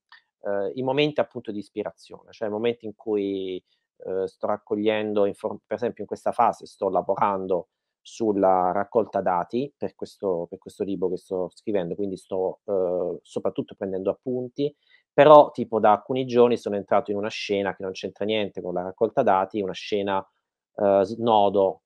[0.76, 3.62] i momenti appunto di ispirazione, cioè i momenti in cui,
[4.06, 7.68] uhm, sto raccogliendo infor per esempio in questa fase sto lavorando
[8.04, 13.76] sulla raccolta dati per questo per questo libro che sto scrivendo, quindi sto, uhm, soprattutto
[13.76, 14.76] prendendo appunti,
[15.14, 18.74] però tipo da alcuni giorni sono entrato in una scena che non c'entra niente con
[18.74, 20.26] la raccolta dati, una scena,
[20.76, 21.82] uhm, snodo.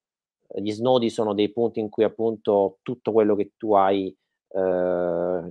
[0.55, 4.15] Gli snodi sono dei punti in cui appunto tutto quello che tu hai,
[4.49, 5.49] uhm,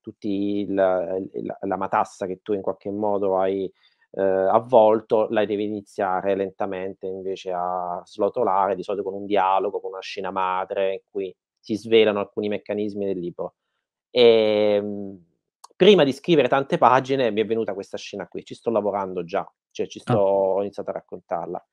[0.00, 0.28] tutti
[0.60, 1.18] il la
[1.60, 3.70] la matassa che tu in qualche modo hai,
[4.10, 9.90] uhm, avvolto, la devi iniziare lentamente invece a slotolare, di solito con un dialogo, con
[9.92, 13.54] una scena madre in cui si svelano alcuni meccanismi del libro.
[14.10, 15.24] Ehm,
[15.76, 19.50] prima di scrivere tante pagine mi è venuta questa scena qui, ci sto lavorando già,
[19.70, 20.18] cioè ci sto Ah.
[20.18, 21.66] ho iniziato a raccontarla.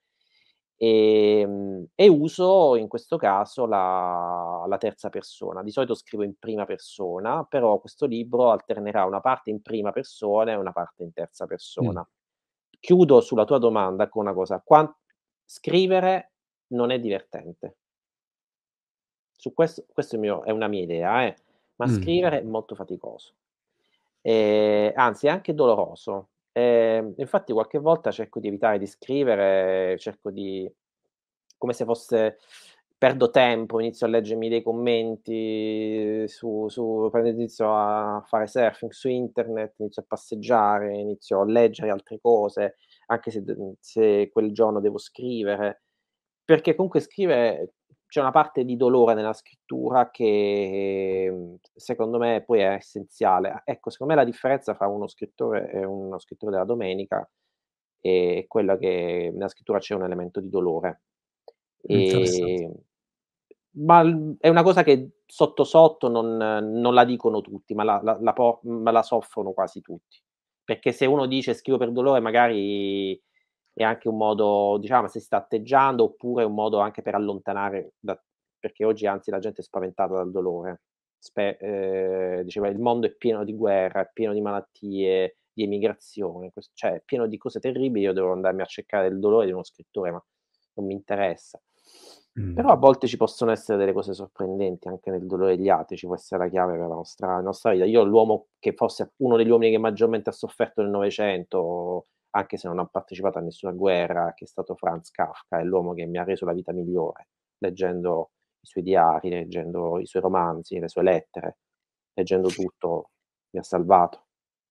[0.77, 5.63] Ehm, e uso in questo caso la la terza persona.
[5.63, 10.51] Di solito scrivo in prima persona, però questo libro alternerà una parte in prima persona
[10.53, 11.45] e una parte in terza
[11.79, 11.95] Mh.
[11.95, 12.05] persona.
[12.79, 14.91] Chiudo sulla tua domanda con una cosa: quan
[15.43, 16.31] scrivere
[16.67, 17.75] non è divertente.
[19.39, 21.35] Su questo questo è mio è una mia idea eh,
[21.75, 21.87] ma Mh.
[21.87, 23.33] scrivere è molto faticoso.
[24.21, 26.29] Ehm, anzi è anche doloroso.
[26.53, 30.71] Ehm, infatti qualche volta cerco di evitare di scrivere, cerco di
[31.57, 32.37] come se fosse
[32.97, 39.75] perdo tempo, inizio a leggermi dei commenti su su inizio a fare surfing su internet,
[39.79, 42.75] inizio a passeggiare, inizio a leggere altre cose,
[43.07, 45.83] anche se mhmm, se quel giorno devo scrivere,
[46.43, 47.73] perché comunque scrivere
[48.07, 53.61] c'è una parte di dolore nella scrittura che, mhmm, secondo me poi è essenziale.
[53.65, 57.27] Ecco, secondo me la differenza fra uno scrittore e uno scrittore della domenica
[57.99, 61.01] è quella che nella scrittura c'è un elemento di dolore.
[61.89, 62.63] Interessante.
[62.67, 62.73] Ehm,
[63.77, 67.99] ma l è una cosa che sotto sotto non non la dicono tutti, ma la
[68.03, 70.19] la la po ma la soffrono quasi tutti.
[70.63, 73.21] Perché se uno dice: "Scrivo per dolore", magari
[73.73, 77.93] è anche un modo diciamo, si sta atteggiando, oppure è un modo anche per allontanare
[77.99, 78.19] da
[78.59, 80.81] perché oggi anzi la gente è spaventata dal dolore.
[81.19, 86.51] Spe ehm, diceva: "Il mondo è pieno di guerra, è pieno di malattie, di emigrazione,
[86.73, 89.63] cioè è pieno di cose terribili, io devo andarmi a cercare il dolore di uno
[89.63, 90.23] scrittore, ma
[90.75, 91.59] non mi interessa".
[92.53, 96.05] Però a volte ci possono essere delle cose sorprendenti, anche nel dolore degli altri ci
[96.05, 97.83] può essere la chiave per la nostra la nostra vita.
[97.83, 102.67] Io l'uomo che forse uno degli uomini che maggiormente ha sofferto nel Novecento, anche se
[102.69, 106.17] non ha partecipato a nessuna guerra, che è stato Franz Kafka, è l'uomo che mi
[106.17, 107.27] ha reso la vita migliore,
[107.57, 108.31] leggendo
[108.61, 111.57] i suoi diari, leggendo i suoi romanzi, le sue lettere,
[112.13, 113.11] leggendo tutto,
[113.51, 114.27] mi ha salvato.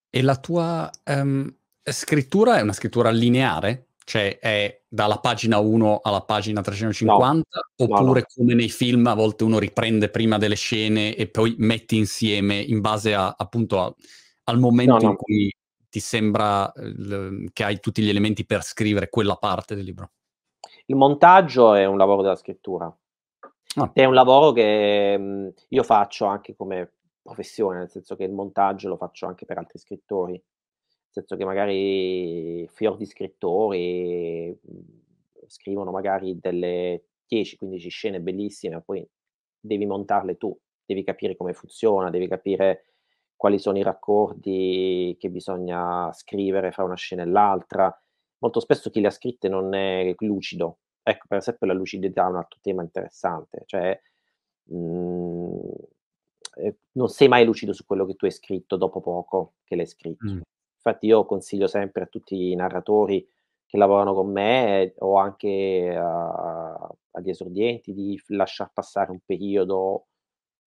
[0.08, 3.88] E la tua, ehm, scrittura è una scrittura lineare?
[4.06, 6.64] Cioè è dalla pagina 1 alla pagina No.
[6.66, 7.48] 350
[7.78, 7.94] No, no.
[7.94, 12.56] oppure come nei film a volte uno riprende prima delle scene e poi metti insieme
[12.60, 13.94] in base a appunto a
[14.46, 15.16] al No, momento in no.
[15.16, 15.50] cui
[15.88, 20.10] ti sembra, l che hai tutti gli elementi per scrivere quella parte del libro?
[20.86, 22.94] Il montaggio è un lavoro della scrittura.
[23.76, 23.90] Ah.
[23.94, 26.92] È un lavoro che, mhmm, io faccio anche come
[27.22, 30.40] professione, nel senso che il montaggio lo faccio anche per altri scrittori.
[31.16, 34.82] Senso che magari fior di scrittori, mhmm,
[35.46, 39.08] scrivono magari delle 10, 15 scene bellissime, poi
[39.60, 42.86] devi montarle tu, devi capire come funziona, devi capire
[43.36, 47.96] quali sono i raccordi che bisogna scrivere fra una scena e l'altra.
[48.38, 50.78] Molto spesso chi le ha scritte non è lucido.
[51.00, 54.00] Ecco, per esempio la lucidità è un altro tema interessante, cioè,
[54.64, 55.70] mhmm,
[56.56, 59.86] ehm, non sei mai lucido su quello che tu hai scritto dopo poco che l'hai
[59.86, 60.34] scritto.
[60.34, 60.40] Mh.
[60.86, 63.26] Infatti io consiglio sempre a tutti i narratori
[63.66, 70.08] che lavorano con me o anche a agli esordienti di lasciar passare un periodo,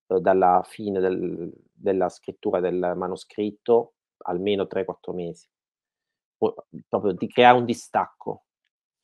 [0.08, 3.94] uhm, dalla fine del della scrittura del manoscritto,
[4.26, 5.48] almeno 3, 4 mesi.
[6.38, 6.56] Po
[6.90, 8.46] proprio di creare un distacco.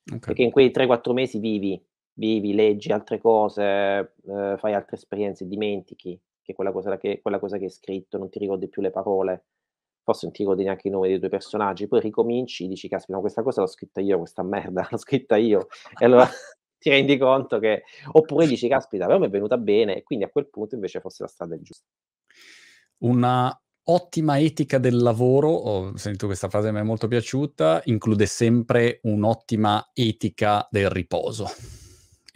[0.06, 0.20] Okay.
[0.20, 1.82] Perché in quei 3, 4 mesi vivi,
[2.14, 7.58] vivi, leggi altre cose, uhm, fai altre esperienze, dimentichi che quella cosa che quella cosa
[7.58, 9.44] che hai scritto, non ti ricordi più le parole,
[10.04, 13.20] forse non ti ricordi neanche i nomi dei tuoi personaggi, poi ricominci, dici: "Caspita, ma
[13.20, 15.66] questa cosa l'ho scritta io, questa merda l'ho scritta io."
[15.98, 16.28] E allora
[16.78, 17.82] ti rendi conto che
[18.12, 21.28] oppure dici: "Caspita, però m'è venuta bene." E quindi a quel punto invece forse la
[21.28, 21.86] strada è giusta.
[22.98, 29.00] Una ottima etica del lavoro, ho sentito questa frase mi è molto piaciuta, include sempre
[29.02, 31.46] un'ottima etica del riposo.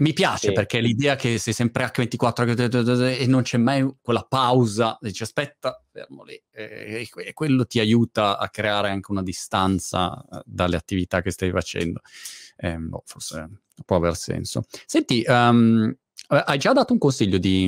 [0.01, 0.53] Mi piace Sì.
[0.53, 2.45] perché l'idea che sei sempre H24
[3.19, 8.39] e non c'è mai quella pausa, dici: "Aspetta, fermo lì." E que quello ti aiuta
[8.39, 12.01] a creare anche una distanza, uhm, dalle attività che stai facendo.
[12.59, 13.49] Ehm, boh, forse
[13.85, 14.63] può aver senso.
[14.87, 15.49] Senti, ha
[16.45, 17.67] hai già dato un consiglio di,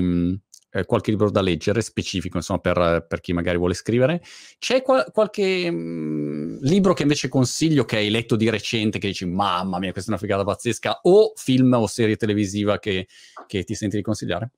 [0.71, 4.23] ehm, qualche libro da leggere specifico, insomma, per per chi magari vuole scrivere?
[4.59, 9.27] C'è qua qualche, mhmm, libro che invece consiglio che hai letto di recente che dici:
[9.27, 13.07] "Mamma mia, questa è una figata pazzesca", o film o serie televisiva che
[13.47, 14.51] che ti senti di consigliare?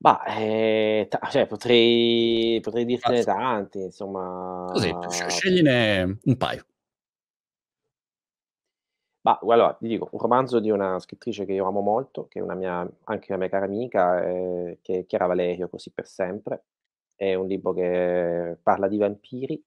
[0.00, 3.78] Mah, ehm, ta cioè potrei potrei dirtene tanti,
[4.68, 6.66] Così, insomma sc scegliene un paio.
[9.26, 12.42] Mah, guarda, ti dico, un romanzo di una scrittrice che io amo molto, che è
[12.42, 16.66] una mia anche una mia cara amica, ehm, che è Chiara Valerio, Così per sempre.
[17.16, 19.60] È un libro che parla di vampiri,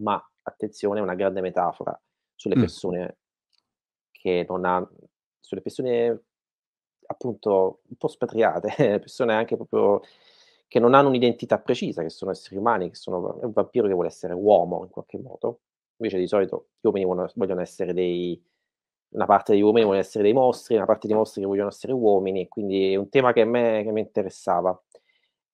[0.00, 1.98] ma attenzione, è una grande metafora
[2.34, 2.60] sulle Mh.
[2.60, 3.16] persone
[4.10, 4.86] che non han
[5.40, 6.22] sulle persone
[7.06, 8.68] appunto un po' spatriate,
[9.00, 10.00] persone anche proprio
[10.68, 13.92] che non hanno un'identità precisa, che sono esseri umani, che sono è un vampiro che
[13.92, 15.60] vuole essere uomo in qualche modo.
[15.96, 18.42] Invece di solito gli uomini vogliono vogliono essere dei
[19.12, 21.92] una parte degli uomini vuole essere dei mostri, una parte dei mostri che vogliono essere
[21.92, 24.80] uomini, e quindi è un tema che a me che mi interessava.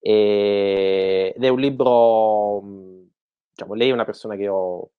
[0.00, 3.08] Ehm, ed è un libro mhmm,
[3.52, 4.90] diciamo lei è una persona che io,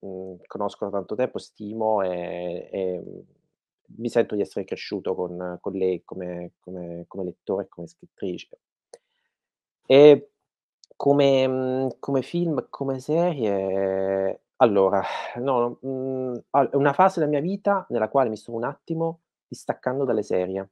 [0.00, 3.20] mhmm, conosco da tanto tempo, stimo e e, mhmm,
[3.98, 8.58] mi sento di essere cresciuto con con lei come come come lettore e come scrittrice.
[9.88, 10.30] E
[10.96, 15.02] come come film, come serie allora,
[15.36, 20.04] no, mhmm, al una fase della mia vita nella quale mi sto un attimo distaccando
[20.04, 20.70] dalle serie,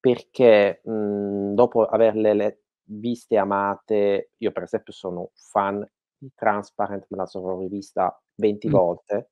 [0.00, 5.86] perché, mhmm, dopo averle le viste amate io per esempio sono fan
[6.18, 8.70] di Transparent, me la sono rivista 20 Mh.
[8.70, 9.30] volte.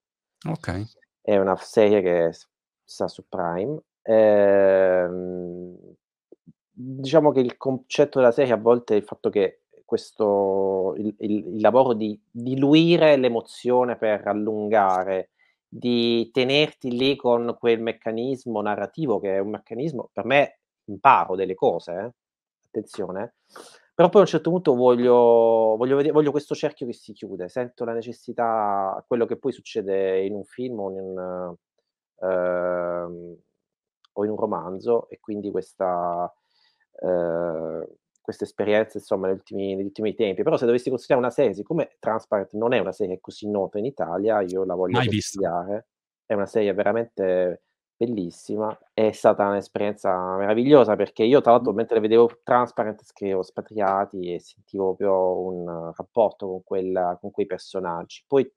[0.49, 0.87] Okay.
[1.24, 2.49] È una f serie che s
[2.85, 3.80] sta su Prime.
[4.03, 5.76] Ehm,
[6.70, 9.62] diciamo che il concetto della serie a volte è il fatto che
[9.93, 15.32] questo il il il lavoro di diluire l'emozione per allungare,
[15.68, 21.55] di tenerti lì con quel meccanismo narrativo che è un meccanismo per me imparo delle
[21.55, 22.12] cose eh,
[22.68, 23.34] attenzione,
[23.95, 27.49] però poi a un certo punto voglio voglio vede voglio questo cerchio che si chiude,
[27.51, 31.55] sento la necessità quello che poi succede in un film o in un
[32.20, 33.36] ehm,
[34.14, 36.32] o in un romanzo e quindi questa
[37.03, 37.84] ehm,
[38.23, 40.43] questa esperienza insomma negli ultimi negli ultimi tempi.
[40.43, 43.85] Però se dovessi consigliare una serie, siccome Transparent non è una serie così nota in
[43.87, 45.89] Italia, io la voglio Mai consigliare.
[46.25, 47.62] È una serie veramente
[48.03, 48.77] Bellissima.
[48.93, 54.95] È stata un'esperienza meravigliosa perché io tra l'altro mentre vedevo Transparent scrivevo Spatriati e sentivo
[54.97, 58.25] proprio un rapporto con quel con quei personaggi.
[58.27, 58.51] Poi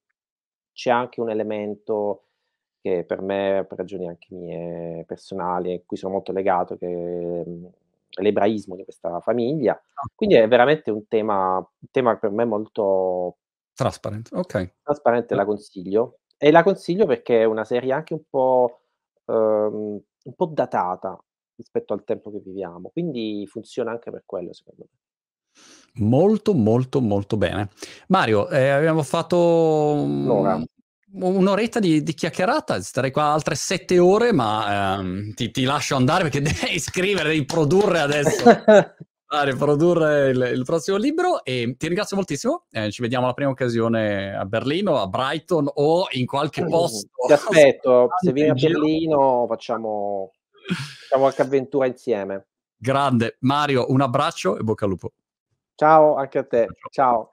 [0.74, 2.24] c'è anche un elemento
[2.82, 7.70] che per me, per ragioni anche mie personali, a cui sono molto legato, che, mhmm,
[8.22, 9.74] l'ebraismo di questa famiglia.
[9.74, 10.10] Ah.
[10.14, 13.38] Quindi è veramente un tema un tema per me molto
[13.76, 14.72] Transparent, okay.
[14.84, 16.20] Transparent la consiglio.
[16.38, 18.82] E la consiglio perché è una serie anche un po',
[19.26, 21.18] uhm, un po' datata
[21.56, 24.98] rispetto al tempo che viviamo, quindi funziona anche per quello secondo me.
[25.98, 27.70] Molto, molto, molto bene.
[28.08, 29.36] Mario, ehm, abbiamo fatto,
[30.06, 30.62] L'ora.
[31.20, 36.24] Un'oretta di di chiacchierata, starei qua altre 7 ore, ma, ehm, ti ti lascio andare
[36.24, 38.44] perché devi scrivere, devi produrre adesso
[39.28, 42.66] ah, riprodurre il il prossimo libro e ti ringrazio moltissimo.
[42.72, 47.34] Ehm, ci vediamo alla prima occasione a Berlino, a Brighton o in qualche posto Ti
[47.34, 48.54] aspetto, se vieni a.
[48.60, 50.32] Berlino facciamo
[50.66, 52.48] facciamo qualche avventura insieme.
[52.78, 53.38] Grande.
[53.40, 55.12] Mario, un abbraccio e bocca al lupo.
[55.76, 56.66] Ciao, anche a te.
[56.66, 56.90] Cia ciao.
[56.92, 57.30] Ciao.